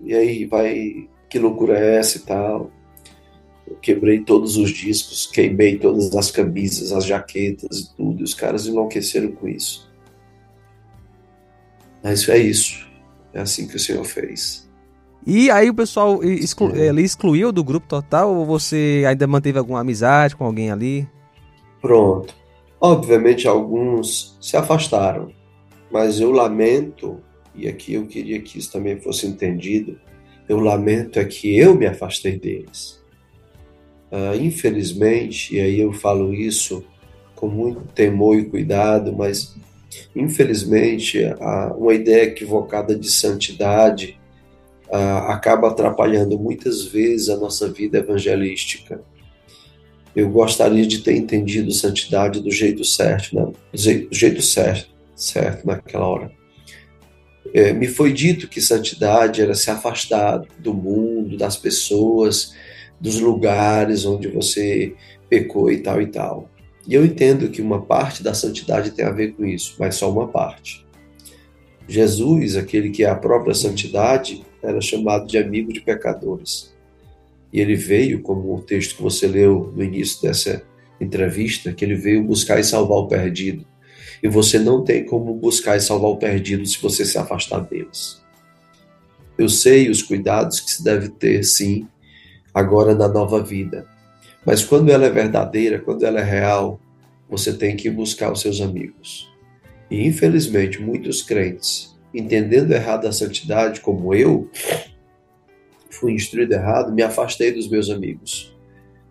[0.00, 2.70] E aí vai, que loucura é essa e tal?
[3.66, 8.34] Eu quebrei todos os discos, queimei todas as camisas, as jaquetas e tudo, e os
[8.34, 9.90] caras enlouqueceram com isso.
[12.02, 12.86] Mas é isso.
[13.32, 14.68] É assim que o Senhor fez.
[15.26, 16.88] E aí o pessoal exclu é.
[16.88, 21.08] ele excluiu do grupo total ou você ainda manteve alguma amizade com alguém ali?
[21.80, 22.34] Pronto.
[22.80, 25.30] Obviamente alguns se afastaram,
[25.90, 27.20] mas eu lamento,
[27.54, 29.96] e aqui eu queria que isso também fosse entendido,
[30.48, 33.00] eu lamento é que eu me afastei deles.
[34.12, 36.84] Uh, infelizmente, e aí eu falo isso
[37.34, 39.56] com muito temor e cuidado, mas
[40.14, 41.18] infelizmente
[41.76, 44.20] uma ideia equivocada de santidade
[44.88, 49.00] uh, acaba atrapalhando muitas vezes a nossa vida evangelística.
[50.14, 53.50] Eu gostaria de ter entendido santidade do jeito certo, né?
[53.72, 56.30] do jeito certo, certo naquela hora.
[57.54, 62.54] É, me foi dito que santidade era se afastar do mundo, das pessoas,
[63.02, 64.94] dos lugares onde você
[65.28, 66.48] pecou e tal e tal.
[66.86, 70.10] E eu entendo que uma parte da santidade tem a ver com isso, mas só
[70.10, 70.86] uma parte.
[71.88, 76.72] Jesus, aquele que é a própria santidade, era chamado de amigo de pecadores.
[77.52, 80.62] E ele veio, como o texto que você leu no início dessa
[81.00, 83.66] entrevista, que ele veio buscar e salvar o perdido.
[84.22, 88.22] E você não tem como buscar e salvar o perdido se você se afastar deles.
[89.36, 91.88] Eu sei os cuidados que se deve ter, sim,
[92.54, 93.86] agora na nova vida.
[94.44, 96.80] Mas quando ela é verdadeira, quando ela é real,
[97.28, 99.30] você tem que buscar os seus amigos.
[99.90, 104.50] E infelizmente, muitos crentes, entendendo errado a santidade, como eu,
[105.90, 108.52] fui instruído errado, me afastei dos meus amigos.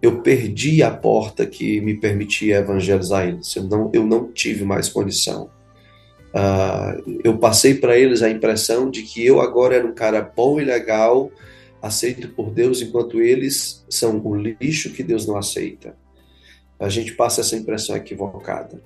[0.02, 3.56] Eu perdi a porta que me permitia evangelizar eles.
[3.56, 5.50] Eu não, eu não tive mais condição.
[6.34, 10.60] Uh, eu passei para eles a impressão de que eu agora era um cara bom
[10.60, 11.30] e legal,
[11.82, 15.96] aceito por Deus, enquanto eles são o lixo que Deus não aceita.
[16.80, 18.82] A gente passa essa impressão equivocada.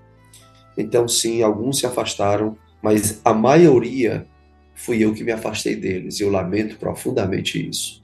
[0.77, 4.25] Então, sim, alguns se afastaram, mas a maioria
[4.73, 8.03] fui eu que me afastei deles, e eu lamento profundamente isso.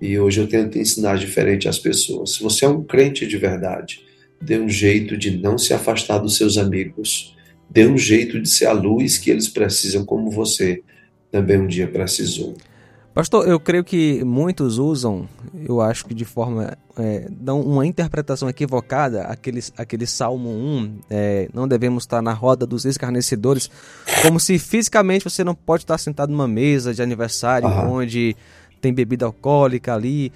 [0.00, 2.34] E hoje eu tento ensinar diferente às pessoas.
[2.34, 4.04] Se você é um crente de verdade,
[4.40, 7.34] dê um jeito de não se afastar dos seus amigos.
[7.70, 10.82] Dê um jeito de ser a luz que eles precisam, como você
[11.30, 12.54] também um dia precisou.
[13.14, 16.76] Pastor, eu creio que muitos usam, eu acho que de forma.
[16.98, 22.66] É, dão uma interpretação equivocada, aquele, aquele Salmo 1, é, não devemos estar na roda
[22.66, 23.70] dos escarnecedores,
[24.22, 27.94] como se fisicamente você não pode estar sentado numa mesa de aniversário uhum.
[27.94, 28.36] onde
[28.80, 30.32] tem bebida alcoólica ali.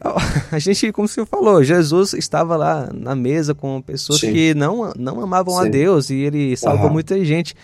[0.52, 4.32] A gente, como você falou, Jesus estava lá na mesa com pessoas Sim.
[4.32, 5.66] que não, não amavam Sim.
[5.66, 6.92] a Deus e ele salvou uhum.
[6.92, 7.54] muita gente.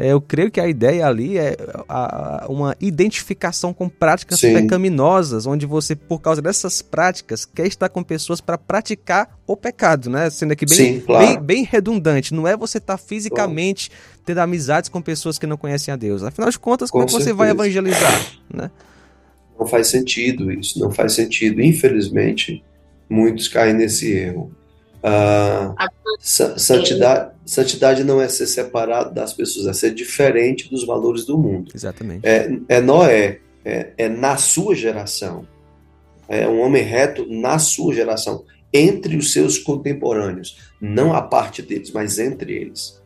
[0.00, 1.56] É, eu creio que a ideia ali é
[1.88, 4.54] a, a, uma identificação com práticas Sim.
[4.54, 10.08] pecaminosas, onde você, por causa dessas práticas, quer estar com pessoas para praticar o pecado,
[10.08, 10.30] né?
[10.30, 11.26] Sendo aqui bem, Sim, claro.
[11.26, 12.32] bem, bem, redundante.
[12.32, 13.90] Não é você estar tá fisicamente
[14.24, 16.22] tendo amizades com pessoas que não conhecem a Deus.
[16.22, 18.70] Afinal de contas, como é que você vai evangelizar, né?
[19.58, 21.60] Não faz sentido isso, não faz sentido.
[21.60, 22.64] Infelizmente,
[23.10, 24.52] Muitos caem nesse erro.
[25.02, 25.74] Ah,
[26.20, 31.72] santidade, santidade não é ser separado das pessoas, é ser diferente dos valores do mundo.
[31.74, 32.24] Exatamente.
[32.24, 35.44] É, é Noé, é, é na sua geração.
[36.28, 41.90] É um homem reto na sua geração, entre os seus contemporâneos, não a parte deles,
[41.90, 43.02] mas entre eles.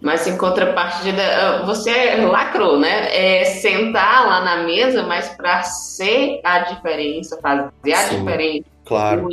[0.00, 3.40] Mas em contrapartida, você lacrou, né?
[3.40, 8.66] É sentar lá na mesa, mas para ser a diferença, fazer a Sim, diferença.
[8.84, 9.28] Claro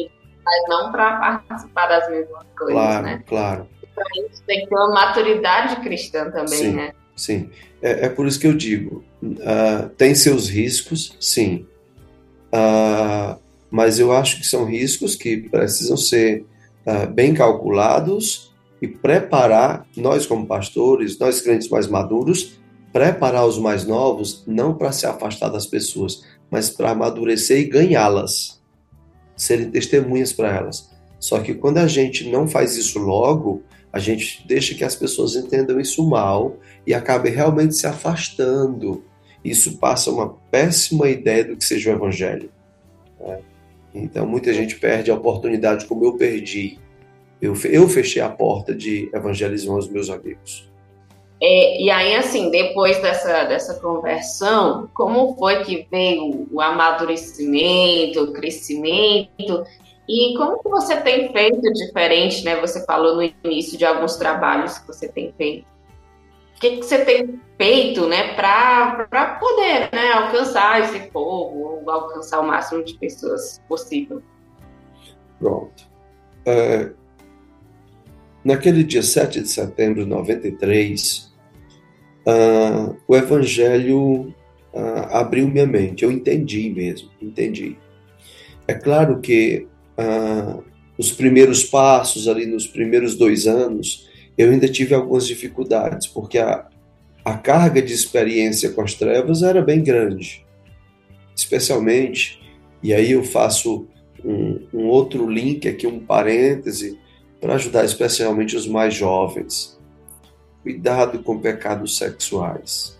[0.45, 3.23] mas não para participar das mesmas coisas, claro, né?
[3.27, 6.93] Claro, Para isso tem que ter uma maturidade cristã também, sim, né?
[7.15, 7.49] Sim,
[7.81, 11.67] é, é, por isso que eu digo, uh, tem seus riscos, sim,
[12.47, 13.39] uh,
[13.69, 16.45] mas eu acho que são riscos que precisam ser
[16.85, 22.59] uh, bem calculados e preparar, nós como pastores, nós crentes mais maduros,
[22.91, 28.60] preparar os mais novos, não para se afastar das pessoas, mas para amadurecer e ganhá-las
[29.41, 30.91] serem testemunhas para elas.
[31.19, 35.35] Só que quando a gente não faz isso logo, a gente deixa que as pessoas
[35.35, 39.03] entendam isso mal e acabem realmente se afastando.
[39.43, 42.51] Isso passa uma péssima ideia do que seja o evangelho.
[43.19, 43.39] Né?
[43.95, 46.77] Então muita gente perde a oportunidade como eu perdi.
[47.41, 50.70] Eu, eu fechei a porta de evangelizar os meus amigos.
[51.43, 58.31] É, e aí, assim, depois dessa, dessa conversão, como foi que veio o amadurecimento, o
[58.31, 59.65] crescimento?
[60.07, 62.61] E como que você tem feito diferente, né?
[62.61, 65.65] Você falou no início de alguns trabalhos que você tem feito.
[66.57, 72.39] O que, que você tem feito, né, para poder né, alcançar esse povo, ou alcançar
[72.39, 74.21] o máximo de pessoas possível?
[75.39, 75.89] Pronto.
[76.45, 76.91] É,
[78.43, 81.30] naquele dia 7 de setembro de 93,
[82.25, 84.33] uh, o Evangelho
[84.73, 86.03] uh, abriu minha mente.
[86.03, 87.77] Eu entendi mesmo, entendi.
[88.67, 89.67] É claro que
[89.97, 90.63] uh,
[90.97, 96.67] os primeiros passos, ali nos primeiros dois anos, eu ainda tive algumas dificuldades, porque a,
[97.23, 100.45] a carga de experiência com as trevas era bem grande.
[101.35, 102.39] Especialmente,
[102.83, 103.87] e aí eu faço
[104.23, 106.99] um, um outro link aqui, um parêntese,
[107.39, 109.80] para ajudar especialmente os mais jovens.
[110.63, 112.99] Cuidado com pecados sexuais.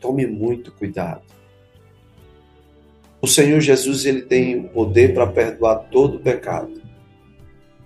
[0.00, 1.22] Tome muito cuidado.
[3.20, 6.80] O Senhor Jesus ele tem o poder para perdoar todo pecado.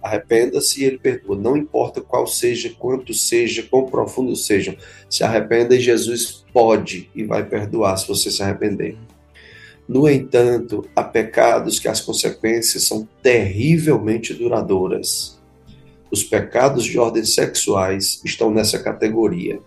[0.03, 1.37] Arrependa-se e ele perdoa.
[1.37, 4.77] Não importa qual seja, quanto seja, quão profundo seja.
[5.09, 8.99] Se arrependa e Jesus pode e vai perdoar se você se arrepender.
[9.89, 15.40] No entanto, há pecados que as consequências são terrivelmente duradouras.
[16.11, 19.61] Os pecados de ordem sexuais estão nessa categoria.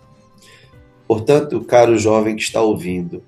[1.08, 3.24] Portanto, caro jovem que está ouvindo,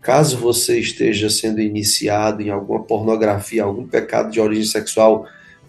[0.00, 5.26] caso você esteja sendo iniciado em alguma pornografia, algum pecado de origem sexual,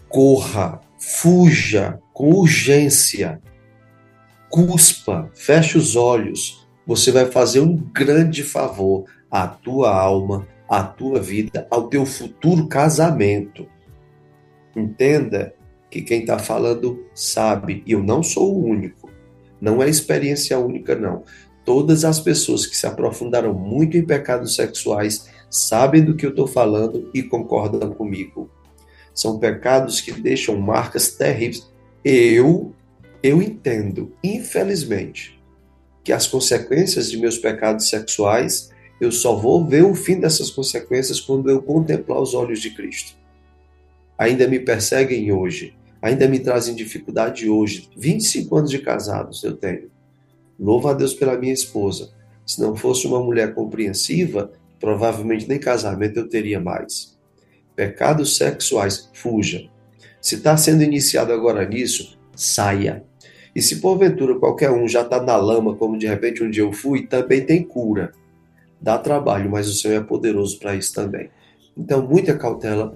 [0.08, 3.42] corra, fuja com urgência,
[4.50, 6.66] cuspa, feche os olhos.
[6.86, 12.68] Você vai fazer um grande favor à tua alma, à tua vida, ao teu futuro
[12.68, 13.68] casamento.
[14.76, 15.55] Entenda
[15.96, 19.10] que quem está falando sabe, e eu não sou o único.
[19.62, 21.24] Não é experiência única, não.
[21.64, 26.48] Todas as pessoas que se aprofundaram muito em pecados sexuais sabem do que eu estou
[26.48, 28.50] falando e concordam comigo.
[29.14, 31.66] São pecados que deixam marcas terríveis.
[32.04, 32.74] Eu,
[33.24, 35.42] eu entendo, infelizmente,
[36.04, 38.70] que as consequências de meus pecados sexuais,
[39.00, 43.16] eu só vou ver o fim dessas consequências quando eu contemplar os olhos de Cristo.
[44.18, 45.74] Ainda me perseguem hoje,
[46.06, 47.90] ainda me trazem dificuldade hoje.
[47.98, 49.90] 25 anos de casados eu tenho.
[50.60, 52.12] Louvo a Deus pela minha esposa.
[52.46, 57.18] Se não fosse uma mulher compreensiva, provavelmente nem casamento eu teria mais.
[57.76, 59.68] Pecados sexuais, fuja.
[60.22, 63.04] Se está sendo iniciado agora nisso, saia.
[63.56, 66.72] E se porventura qualquer um já está na lama, como de repente um dia eu
[66.72, 68.12] fui, também tem cura.
[68.80, 71.32] Dá trabalho, mas o Senhor é poderoso para isso também.
[71.76, 72.94] Então, muita cautela,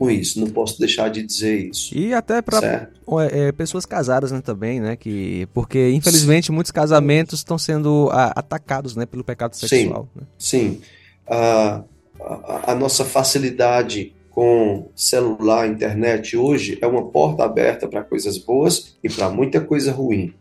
[0.00, 1.94] com isso, não posso deixar de dizer isso.
[1.94, 2.88] E até para
[3.30, 4.96] é, pessoas casadas né, também, né?
[4.96, 6.52] Que, porque, infelizmente, sim.
[6.54, 10.08] muitos casamentos estão sendo a, atacados né, pelo pecado sexual.
[10.14, 10.26] Sim, né?
[10.38, 10.80] sim.
[11.28, 11.84] A,
[12.18, 18.96] a, a, nossa facilidade com celular, internet hoje é uma porta aberta para coisas boas
[19.04, 20.32] e para muita coisa ruim,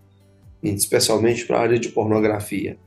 [0.64, 2.78] especialmente para a área de pornografia.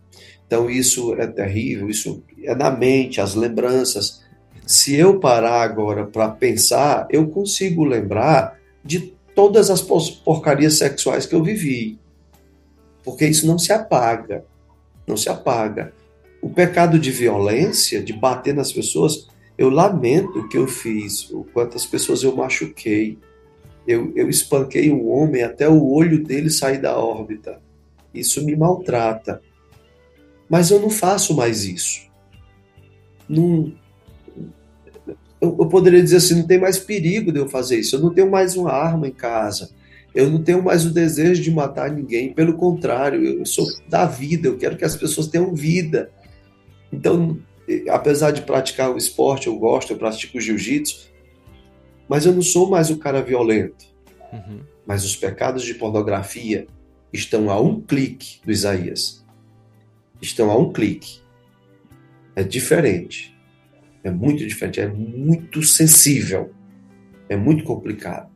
[0.47, 4.23] Então, isso é terrível, isso é na mente, as lembranças,
[4.67, 11.35] se eu parar agora para pensar, eu consigo lembrar de todas as porcarias sexuais que
[11.35, 11.99] eu vivi.
[13.03, 14.45] Porque isso não se apaga.
[15.07, 15.93] Não se apaga.
[16.41, 21.45] O pecado de violência, de bater nas pessoas, Eu lamento o que eu fiz, o
[21.53, 23.19] quantas pessoas eu machuquei.
[23.87, 27.61] Eu, eu espanquei um homem até o olho dele sair da órbita.
[28.15, 29.43] Isso me maltrata.
[30.49, 32.11] Mas eu não faço mais isso.
[33.29, 33.73] Não,
[35.43, 37.97] eu, eu poderia dizer assim: não tem mais perigo de eu fazer isso.
[37.97, 39.71] Eu não tenho mais uma arma em casa.
[40.15, 42.33] Eu não tenho mais o desejo de matar ninguém.
[42.33, 44.47] Pelo contrário, eu sou da vida.
[44.47, 46.13] Eu quero que as pessoas tenham vida.
[46.93, 47.39] Então,
[47.89, 51.11] apesar de praticar o esporte, eu gosto, eu pratico jiu-jitsu,
[52.09, 53.87] mas eu não sou mais o cara violento.
[54.33, 54.61] Uhum.
[54.87, 56.67] Mas os pecados de pornografia
[57.13, 59.25] estão a um clique do Isaías.
[60.21, 61.21] Estão a um clique.
[62.37, 63.35] É diferente.
[64.05, 64.81] É muito diferente.
[64.81, 66.53] É muito sensível.
[67.29, 68.31] É muito complicado.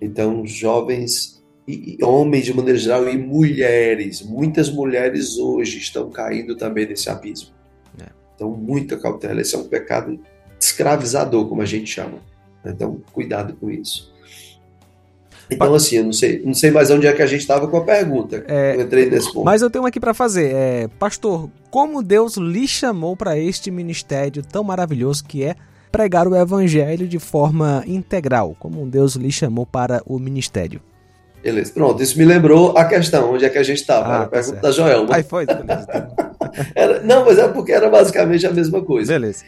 [0.00, 6.86] Então, jovens e homens de maneira geral e mulheres, muitas mulheres hoje estão caindo também
[6.86, 7.50] nesse abismo.
[8.00, 8.06] É.
[8.34, 9.40] Então, muita cautela.
[9.40, 10.18] Esse é um pecado
[10.58, 12.18] escravizador, como a gente chama.
[12.64, 14.12] Então, cuidado com isso.
[15.50, 17.76] Então, assim, eu não sei, não sei mais onde é que a gente estava com
[17.76, 18.44] a pergunta.
[18.46, 19.44] É, eu entrei nesse ponto.
[19.44, 20.54] Mas eu tenho aqui para fazer.
[20.54, 25.56] É, pastor, como Deus lhe chamou para este ministério tão maravilhoso que é
[25.90, 28.56] pregar o evangelho de forma integral?
[28.58, 30.80] Como Deus lhe chamou para o ministério?
[31.42, 34.24] Beleza, pronto, isso me lembrou a questão, onde é que a gente estava, ah, a
[34.24, 34.62] tá pergunta certo.
[34.62, 35.06] da Joel.
[35.10, 35.86] Aí foi, beleza.
[35.88, 36.30] Então.
[36.74, 39.10] era, não, mas é porque era basicamente a mesma coisa.
[39.10, 39.44] Beleza.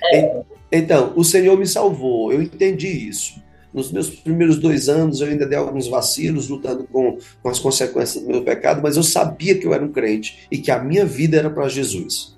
[0.71, 3.35] Então, o Senhor me salvou, eu entendi isso.
[3.73, 8.23] Nos meus primeiros dois anos eu ainda dei alguns vacilos, lutando com, com as consequências
[8.23, 11.07] do meu pecado, mas eu sabia que eu era um crente e que a minha
[11.07, 12.37] vida era para Jesus.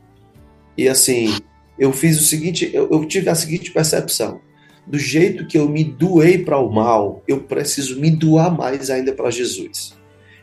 [0.77, 1.37] E assim,
[1.79, 4.41] eu fiz o seguinte, eu, eu tive a seguinte percepção:
[4.87, 9.13] do jeito que eu me doei para o mal, eu preciso me doar mais ainda
[9.13, 9.95] para Jesus.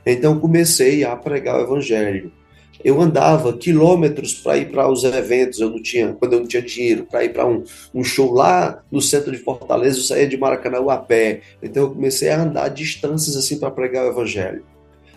[0.05, 2.31] Então comecei a pregar o evangelho
[2.83, 6.61] eu andava quilômetros para ir para os eventos, eu não tinha, quando eu não tinha
[6.61, 7.63] dinheiro, para ir para um,
[7.93, 11.41] um show lá no centro de Fortaleza, eu saía de Maracanã a pé.
[11.61, 14.63] Então eu comecei a andar distâncias assim para pregar o evangelho.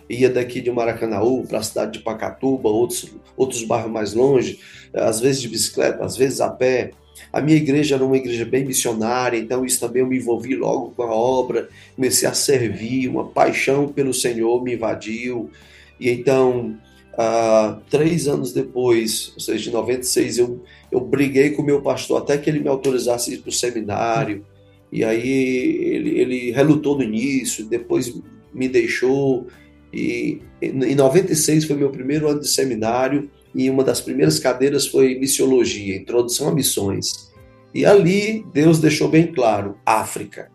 [0.08, 4.58] Ia daqui de Maracanaú para a cidade de Pacatuba, outros, outros bairros mais longe,
[4.92, 6.90] às vezes de bicicleta, às vezes a pé.
[7.32, 10.92] A minha igreja era uma igreja bem missionária, então isso também eu me envolvi logo
[10.94, 15.50] com a obra, comecei a servir, uma paixão pelo Senhor me invadiu.
[15.98, 16.76] E então
[17.18, 22.18] ah, três anos depois, ou seja, de 96, eu, eu briguei com o meu pastor
[22.18, 24.44] até que ele me autorizasse ir para o seminário.
[24.90, 28.14] E aí ele, ele relutou no início, depois
[28.52, 29.46] me deixou.
[29.92, 35.18] E em 96 foi meu primeiro ano de seminário e uma das primeiras cadeiras foi
[35.18, 37.32] missiologia, introdução a missões.
[37.72, 40.50] E ali Deus deixou bem claro: África.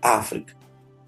[0.00, 0.63] África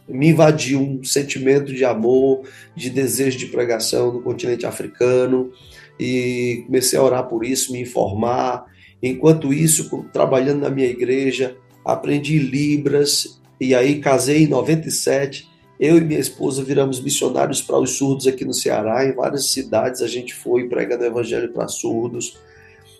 [0.08, 2.42] me invadiu um sentimento de amor,
[2.74, 5.50] de desejo de pregação no continente africano
[5.98, 8.66] e comecei a orar por isso, me informar.
[9.02, 15.48] Enquanto isso, trabalhando na minha igreja, aprendi Libras e aí casei em 97.
[15.78, 20.00] Eu e minha esposa viramos missionários para os surdos aqui no Ceará, em várias cidades
[20.00, 22.38] a gente foi pregando o evangelho para surdos.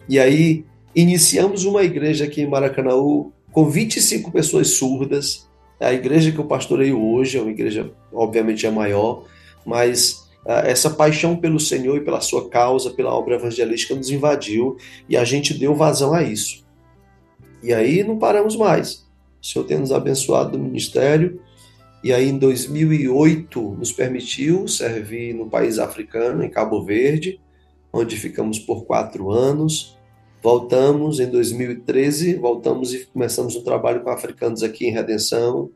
[0.09, 5.47] E aí iniciamos uma igreja aqui em Maracanãú com 25 pessoas surdas
[5.81, 9.25] a igreja que eu pastoreio hoje é uma igreja, obviamente, é maior,
[9.65, 14.77] mas uh, essa paixão pelo Senhor e pela sua causa, pela obra evangelística, nos invadiu
[15.09, 16.65] e a gente deu vazão a isso.
[17.63, 19.07] E aí não paramos mais.
[19.43, 21.41] O Senhor tem nos abençoado no ministério.
[22.03, 27.41] E aí, em 2008, nos permitiu servir no país africano, em Cabo Verde,
[27.93, 29.96] onde ficamos por quatro anos.
[30.47, 35.71] Voltamos em 2013, voltamos e começamos um trabalho com africanos aqui em Redenção.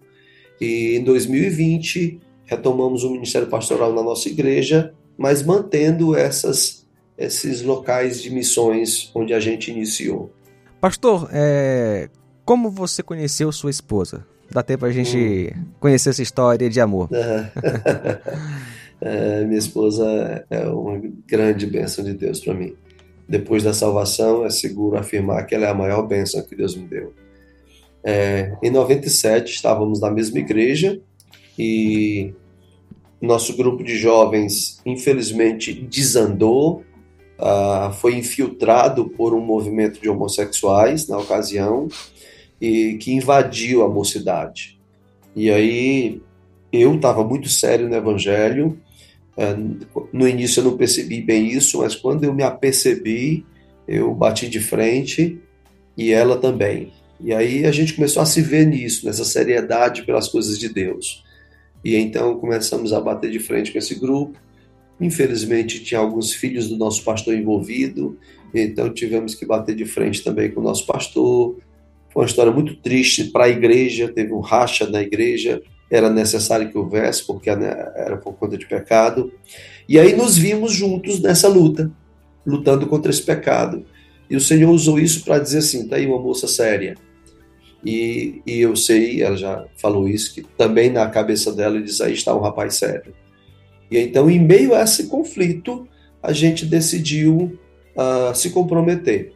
[0.60, 6.86] E em 2020 retomamos o ministério pastoral na nossa igreja, mas mantendo essas,
[7.18, 10.32] esses locais de missões onde a gente iniciou.
[10.80, 12.08] Pastor, é...
[12.44, 14.24] como você conheceu sua esposa?
[14.48, 15.64] Dá tempo a gente hum.
[15.80, 17.08] conhecer essa história de amor.
[19.02, 22.72] é, minha esposa é uma grande bênção de Deus para mim
[23.30, 26.88] depois da salvação, é seguro afirmar que ela é a maior bênção que Deus me
[26.88, 27.14] deu.
[28.02, 31.00] É, em 97, estávamos na mesma igreja
[31.56, 32.34] e
[33.22, 36.82] nosso grupo de jovens, infelizmente, desandou,
[37.38, 41.86] uh, foi infiltrado por um movimento de homossexuais na ocasião
[42.60, 44.76] e que invadiu a mocidade.
[45.36, 46.20] E aí
[46.72, 48.76] eu estava muito sério no evangelho
[50.12, 53.44] no início eu não percebi bem isso, mas quando eu me apercebi,
[53.86, 55.38] eu bati de frente
[55.96, 56.92] e ela também.
[57.18, 61.24] E aí a gente começou a se ver nisso, nessa seriedade pelas coisas de Deus.
[61.84, 64.38] E então começamos a bater de frente com esse grupo.
[65.00, 68.18] Infelizmente tinha alguns filhos do nosso pastor envolvido,
[68.54, 71.56] então tivemos que bater de frente também com o nosso pastor.
[72.12, 76.70] Foi uma história muito triste para a igreja, teve um racha na igreja, era necessário
[76.70, 79.32] que houvesse, porque né, era por conta de pecado.
[79.88, 81.90] E aí nos vimos juntos nessa luta,
[82.46, 83.84] lutando contra esse pecado.
[84.28, 86.96] E o Senhor usou isso para dizer assim: tá aí uma moça séria.
[87.84, 92.00] E, e eu sei, ela já falou isso, que também na cabeça dela ele diz:
[92.00, 93.12] aí está um rapaz sério.
[93.90, 95.88] E então, em meio a esse conflito,
[96.22, 97.58] a gente decidiu
[97.96, 99.32] uh, se comprometer.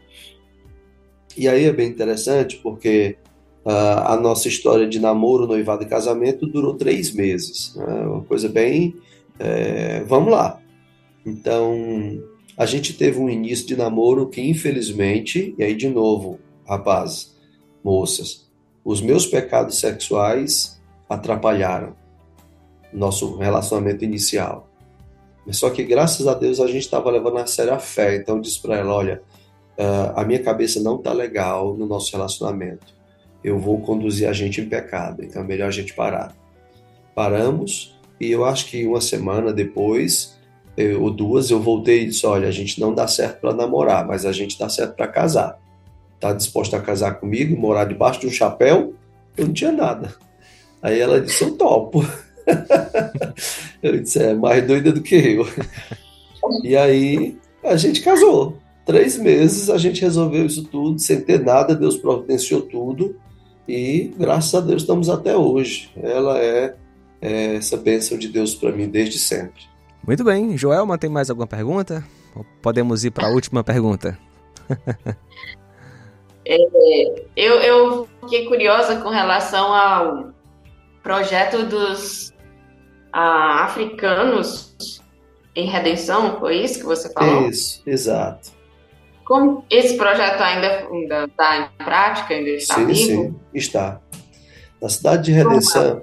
[1.36, 3.16] E aí é bem interessante porque
[3.64, 7.74] uh, a nossa história de namoro, noivado e casamento durou três meses.
[7.76, 8.06] Né?
[8.06, 8.96] Uma coisa bem.
[9.38, 10.60] É, vamos lá.
[11.26, 12.22] Então,
[12.56, 17.34] a gente teve um início de namoro que, infelizmente, e aí de novo, rapazes,
[17.82, 18.48] moças,
[18.84, 21.96] os meus pecados sexuais atrapalharam
[22.92, 24.68] nosso relacionamento inicial.
[25.50, 28.16] Só que, graças a Deus, a gente estava levando a sério a fé.
[28.16, 29.22] Então, eu disse para ela: olha,
[29.78, 32.93] uh, a minha cabeça não está legal no nosso relacionamento.
[33.44, 36.34] Eu vou conduzir a gente em pecado, então é melhor a gente parar.
[37.14, 40.38] Paramos e eu acho que uma semana depois,
[40.76, 44.06] eu, ou duas, eu voltei e disse: olha, a gente não dá certo para namorar,
[44.06, 45.58] mas a gente dá certo para casar.
[46.14, 48.94] Está disposta a casar comigo, morar debaixo de um chapéu?
[49.36, 50.14] Eu não tinha nada.
[50.80, 52.02] Aí ela disse: eu topo.
[53.82, 55.46] eu disse: é mais doida do que eu.
[56.62, 58.56] E aí a gente casou.
[58.86, 63.16] Três meses a gente resolveu isso tudo, sem ter nada, Deus providenciou tudo
[63.68, 65.90] e graças a Deus estamos até hoje.
[65.96, 66.74] Ela é,
[67.20, 69.62] é essa bênção de Deus para mim desde sempre.
[70.06, 70.56] Muito bem.
[70.56, 72.04] Joelma, tem mais alguma pergunta?
[72.60, 74.18] Podemos ir para a última pergunta.
[76.44, 76.56] é,
[77.36, 80.34] eu, eu fiquei curiosa com relação ao
[81.02, 82.32] projeto dos
[83.12, 84.74] ah, africanos
[85.54, 87.48] em redenção, foi isso que você falou?
[87.48, 88.50] Isso, exato.
[89.24, 93.22] Como esse projeto ainda está em prática, ainda está sim, vivo?
[93.22, 94.00] Sim, está.
[94.80, 96.02] Na cidade de Redenção,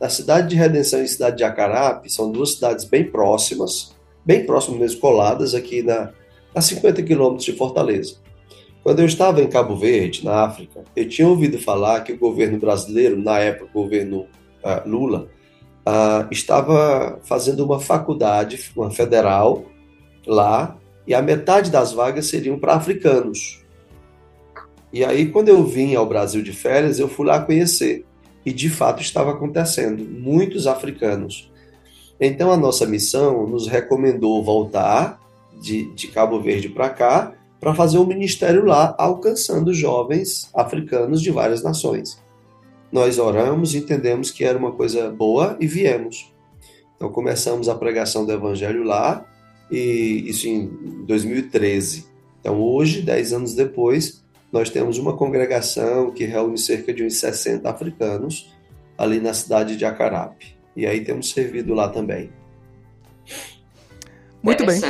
[0.00, 3.94] na cidade de Redenção e cidade de Acarape, são duas cidades bem próximas,
[4.24, 6.10] bem próximas mesmo, coladas aqui na,
[6.54, 8.16] a 50 quilômetros de Fortaleza.
[8.82, 12.58] Quando eu estava em Cabo Verde, na África, eu tinha ouvido falar que o governo
[12.58, 14.26] brasileiro, na época o governo
[14.64, 15.28] uh, Lula,
[15.86, 19.66] uh, estava fazendo uma faculdade, uma federal,
[20.26, 20.76] lá
[21.06, 23.60] e a metade das vagas seriam para africanos.
[24.92, 28.04] E aí, quando eu vim ao Brasil de férias, eu fui lá conhecer.
[28.44, 31.50] E de fato estava acontecendo, muitos africanos.
[32.20, 35.20] Então a nossa missão nos recomendou voltar
[35.60, 41.30] de, de Cabo Verde para cá para fazer um ministério lá, alcançando jovens africanos de
[41.30, 42.20] várias nações.
[42.90, 46.32] Nós oramos, entendemos que era uma coisa boa e viemos.
[46.96, 49.24] Então começamos a pregação do evangelho lá
[49.70, 52.06] e isso em 2013.
[52.40, 57.68] Então, hoje, 10 anos depois, nós temos uma congregação que reúne cerca de uns 60
[57.68, 58.52] africanos
[58.98, 60.56] ali na cidade de Acarape.
[60.76, 62.30] E aí temos servido lá também.
[64.42, 64.80] Muito bem.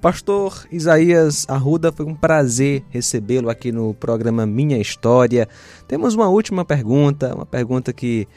[0.00, 5.48] Pastor Isaías Arruda, foi um prazer recebê-lo aqui no programa Minha História.
[5.88, 8.28] Temos uma última pergunta, uma pergunta que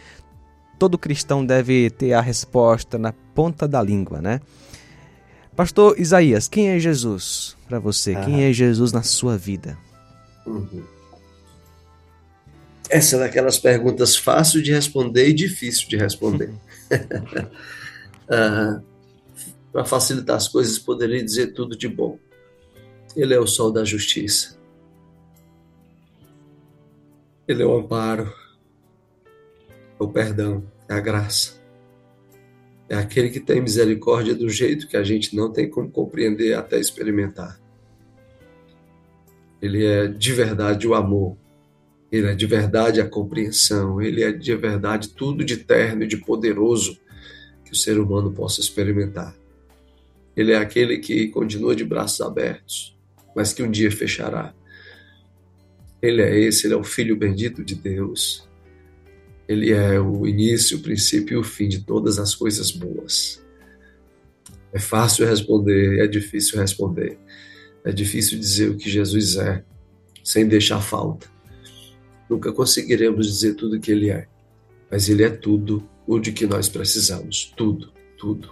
[0.80, 4.39] todo cristão deve ter a resposta na ponta da língua, né?
[5.58, 8.14] Pastor Isaías, quem é Jesus para você?
[8.14, 8.24] Ah.
[8.24, 9.76] Quem é Jesus na sua vida?
[10.45, 10.84] Uhum.
[12.88, 16.53] Essa é daquelas perguntas fácil de responder e difícil de responder.
[18.30, 18.80] ah,
[19.74, 22.20] para facilitar as coisas, poderia dizer tudo de bom.
[23.16, 24.55] Ele é o sol da justiça.
[27.47, 28.32] Ele é o amparo,
[29.99, 31.57] é o perdão, é a graça
[32.89, 36.79] é aquele que tem misericórdia do jeito que a gente não tem como compreender até
[36.79, 37.59] experimentar.
[39.61, 41.38] Ele é de verdade o amor,
[42.11, 46.17] ele é de verdade a compreensão, ele é de verdade tudo de terno e de
[46.17, 46.97] poderoso
[47.65, 49.35] que o ser humano possa experimentar.
[50.35, 52.97] Ele é aquele que continua de braços abertos,
[53.35, 54.53] mas que um dia fechará.
[56.01, 58.46] Ele é esse, ele é o Filho bendito de Deus,
[59.47, 63.43] ele é o início, o princípio e o fim de todas as coisas boas.
[64.73, 67.17] É fácil responder, é difícil responder.
[67.83, 69.63] É difícil dizer o que Jesus é,
[70.23, 71.27] sem deixar falta.
[72.29, 74.27] Nunca conseguiremos dizer tudo o que Ele é,
[74.91, 77.53] mas Ele é tudo o de que nós precisamos.
[77.55, 78.51] Tudo, tudo.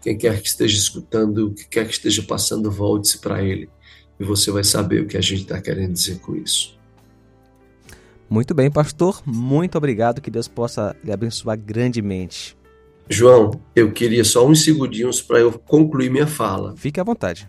[0.00, 3.68] Quem quer que esteja escutando, o que quer que esteja passando, volte-se para Ele
[4.18, 6.78] e você vai saber o que a gente está querendo dizer com isso.
[8.32, 9.22] Muito bem, pastor.
[9.26, 10.22] Muito obrigado.
[10.22, 12.56] Que Deus possa lhe abençoar grandemente.
[13.06, 16.74] João, eu queria só uns segundinhos para eu concluir minha fala.
[16.74, 17.46] Fique à vontade.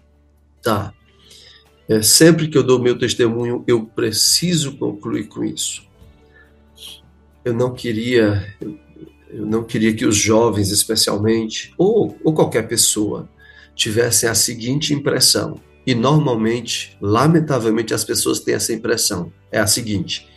[0.62, 0.94] Tá.
[1.88, 5.88] É, sempre que eu dou meu testemunho, eu preciso concluir com isso.
[7.46, 8.78] Eu não queria, eu,
[9.30, 13.30] eu não queria que os jovens, especialmente, ou, ou qualquer pessoa,
[13.74, 15.56] tivessem a seguinte impressão.
[15.88, 19.32] E normalmente, lamentavelmente, as pessoas têm essa impressão.
[19.50, 20.33] É a seguinte: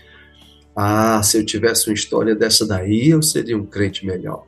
[0.76, 4.44] ah, se eu tivesse uma história dessa daí, eu seria um crente melhor.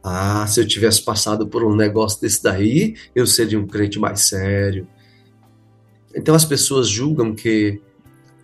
[0.00, 4.28] Ah, se eu tivesse passado por um negócio desse daí, eu seria um crente mais
[4.28, 4.86] sério.
[6.14, 7.80] Então as pessoas julgam que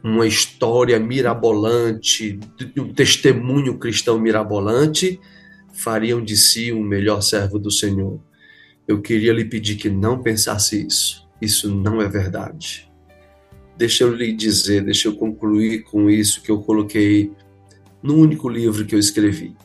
[0.03, 2.41] uma história mirabolante,
[2.77, 5.21] um testemunho cristão mirabolante,
[5.73, 8.19] fariam de si um melhor servo do Senhor.
[8.89, 11.29] Eu queria lhe pedir que não pensasse isso.
[11.41, 12.90] Isso não é verdade.
[13.81, 17.33] Deixa eu lhe dizer, deixa eu concluir com isso que eu coloquei
[18.03, 19.57] no único livro que eu escrevi.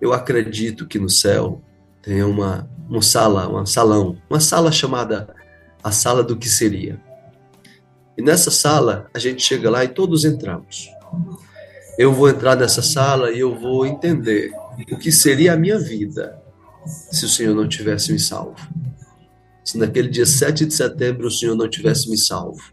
[0.00, 1.60] Eu acredito que no céu
[2.00, 5.34] tem uma, uma sala, um salão, uma sala chamada
[5.82, 6.98] a sala do que seria.
[8.16, 10.88] E nessa sala a gente chega lá e todos entramos.
[11.98, 14.50] Eu vou entrar nessa sala e eu vou entender
[14.90, 16.40] o que seria a minha vida
[16.86, 18.56] se o Senhor não tivesse me salvo.
[19.62, 22.72] Se naquele dia 7 de setembro o Senhor não tivesse me salvo.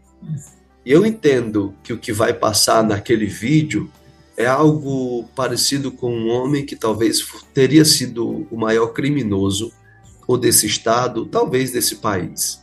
[0.84, 3.90] Eu entendo que o que vai passar naquele vídeo
[4.36, 9.72] é algo parecido com um homem que talvez teria sido o maior criminoso
[10.26, 12.62] ou desse estado, talvez desse país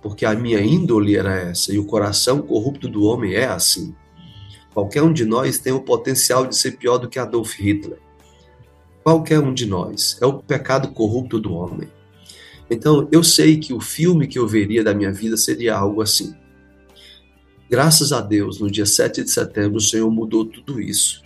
[0.00, 3.94] porque a minha índole era essa e o coração corrupto do homem é assim.
[4.72, 7.98] Qualquer um de nós tem o potencial de ser pior do que Adolf Hitler.
[9.02, 10.16] Qualquer um de nós.
[10.20, 11.88] É o pecado corrupto do homem.
[12.70, 16.34] Então, eu sei que o filme que eu veria da minha vida seria algo assim.
[17.70, 21.22] Graças a Deus, no dia 7 de setembro, o Senhor mudou tudo isso.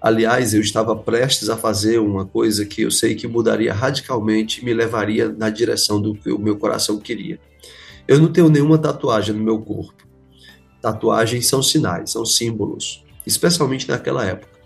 [0.00, 4.64] Aliás, eu estava prestes a fazer uma coisa que eu sei que mudaria radicalmente e
[4.64, 7.38] me levaria na direção do que o meu coração queria.
[8.08, 10.04] Eu não tenho nenhuma tatuagem no meu corpo.
[10.80, 14.58] Tatuagens são sinais, são símbolos, especialmente naquela época.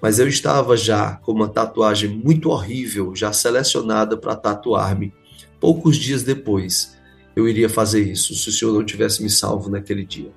[0.00, 5.12] Mas eu estava já com uma tatuagem muito horrível, já selecionada para tatuar-me.
[5.58, 6.95] Poucos dias depois,
[7.36, 10.32] eu iria fazer isso, se o Senhor não tivesse me salvo naquele dia.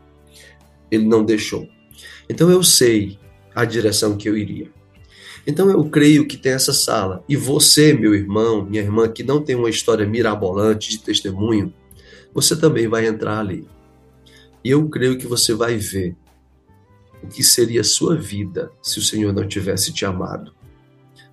[0.91, 1.67] Ele não deixou.
[2.29, 3.17] Então eu sei
[3.55, 4.69] a direção que eu iria.
[5.47, 7.23] Então eu creio que tem essa sala.
[7.27, 11.73] E você, meu irmão, minha irmã, que não tem uma história mirabolante de testemunho,
[12.33, 13.65] você também vai entrar ali.
[14.63, 16.17] E eu creio que você vai ver
[17.23, 20.53] o que seria a sua vida se o Senhor não tivesse te amado,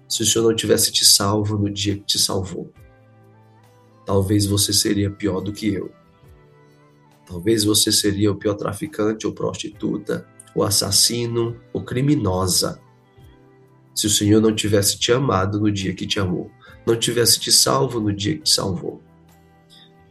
[0.09, 2.73] se o Senhor não tivesse te salvo no dia que te salvou.
[4.07, 5.91] Talvez você seria pior do que eu.
[7.27, 12.81] Talvez você seria o pior traficante ou prostituta, o assassino ou criminosa.
[13.95, 16.51] Se o Senhor não tivesse te amado no dia que te amou,
[16.87, 19.03] não tivesse te salvo no dia que te salvou.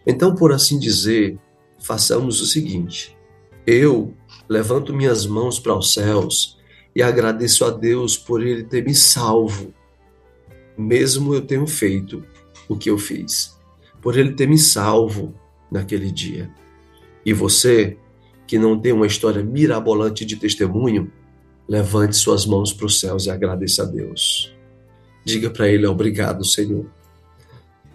[0.06, 1.40] Então, por assim dizer,
[1.80, 3.18] façamos o seguinte:
[3.66, 4.14] eu
[4.50, 6.60] levanto minhas mãos para os céus
[6.96, 9.74] e agradeço a Deus por Ele ter me salvo,
[10.78, 12.24] mesmo eu tenho feito
[12.68, 13.55] o que eu fiz,
[14.06, 15.34] por Ele ter me salvo
[15.72, 16.48] naquele dia.
[17.26, 17.98] E você,
[18.46, 21.12] que não tem uma história mirabolante de testemunho,
[21.68, 24.56] levante suas mãos para os céus e agradeça a Deus.
[25.26, 26.86] Diga para Ele: Obrigado, Senhor,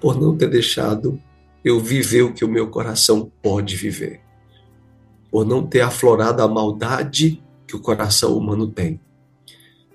[0.00, 1.16] por não ter deixado
[1.64, 4.20] eu viver o que o meu coração pode viver,
[5.30, 9.00] por não ter aflorado a maldade que o coração humano tem,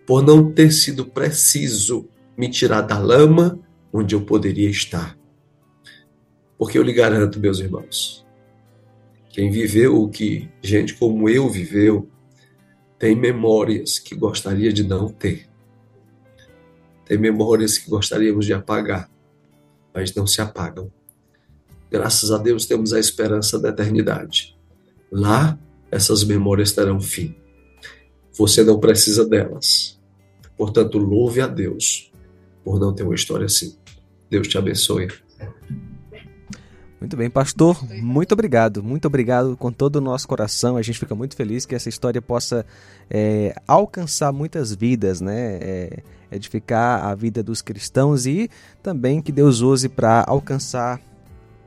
[0.08, 2.08] por não ter sido preciso
[2.38, 3.60] me tirar da lama
[3.92, 5.18] onde eu poderia estar.
[6.58, 8.26] Porque eu lhe garanto, meus irmãos,
[9.30, 12.10] quem viveu o que gente como eu viveu,
[12.98, 15.50] tem memórias que gostaria de não ter.
[17.06, 19.10] Tem memórias que gostaríamos de apagar,
[19.94, 20.92] mas não se apagam.
[21.92, 24.58] Graças a Deus temos a esperança da eternidade.
[25.12, 25.60] Lá,
[25.92, 27.36] essas memórias terão fim.
[28.34, 30.00] Você não precisa delas.
[30.58, 32.12] Portanto, louve a Deus
[32.64, 33.78] por não ter uma história assim.
[34.30, 35.08] Deus te abençoe.
[37.06, 40.76] Muito bem, pastor, muito obrigado, muito obrigado com todo o nosso coração.
[40.76, 42.66] A gente fica muito feliz que essa história possa
[43.08, 45.60] é, alcançar muitas vidas, né?
[45.62, 46.00] É,
[46.32, 48.50] edificar a vida dos cristãos e
[48.82, 51.00] também que Deus use para alcançar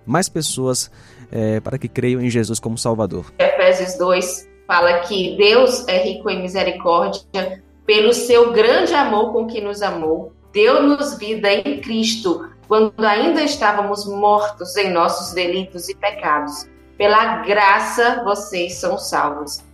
[0.04, 0.90] mais pessoas
[1.30, 3.32] é, para que creiam em Jesus como Salvador.
[3.38, 9.60] Efésios 2 fala que Deus é rico em misericórdia pelo seu grande amor com que
[9.60, 10.32] nos amou.
[10.52, 16.68] Deu-nos vida em Cristo quando ainda estávamos mortos em nossos delitos e pecados.
[16.98, 19.64] Pela graça vocês são salvos.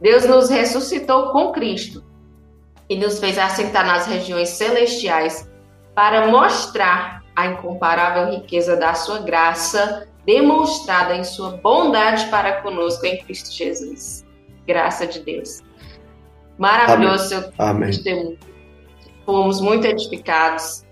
[0.00, 2.04] Deus nos ressuscitou com Cristo
[2.88, 5.50] e nos fez assentar nas regiões celestiais
[5.94, 13.18] para mostrar a incomparável riqueza da sua graça, demonstrada em sua bondade para conosco em
[13.18, 14.24] Cristo Jesus.
[14.66, 15.62] Graça de Deus.
[16.56, 18.38] Maravilhoso seu testemunho.
[19.24, 20.84] Fomos muito edificados.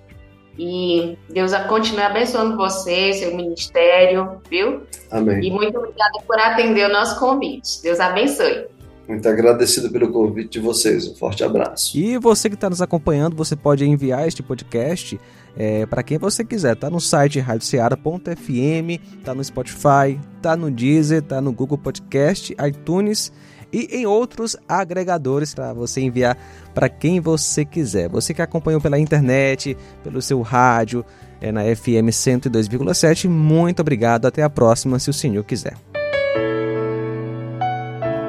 [0.59, 4.83] E Deus continue abençoando você, seu ministério, viu?
[5.11, 5.45] Amém.
[5.45, 7.83] E muito obrigada por atender o nosso convite.
[7.83, 8.67] Deus abençoe.
[9.09, 11.07] Muito agradecido pelo convite de vocês.
[11.07, 11.97] Um forte abraço.
[11.97, 15.21] E você que está nos acompanhando, você pode enviar este podcast
[15.57, 16.75] é, para quem você quiser.
[16.75, 23.33] Tá no site radioceara.fm, tá no Spotify, tá no Deezer, tá no Google Podcast, iTunes
[23.73, 26.37] e em outros agregadores para você enviar
[26.75, 28.09] para quem você quiser.
[28.09, 31.05] Você que acompanhou pela internet, pelo seu rádio,
[31.41, 34.27] é na FM 102,7, muito obrigado.
[34.27, 35.75] Até a próxima, se o senhor quiser.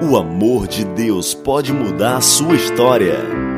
[0.01, 3.56] O amor de Deus pode mudar a sua história.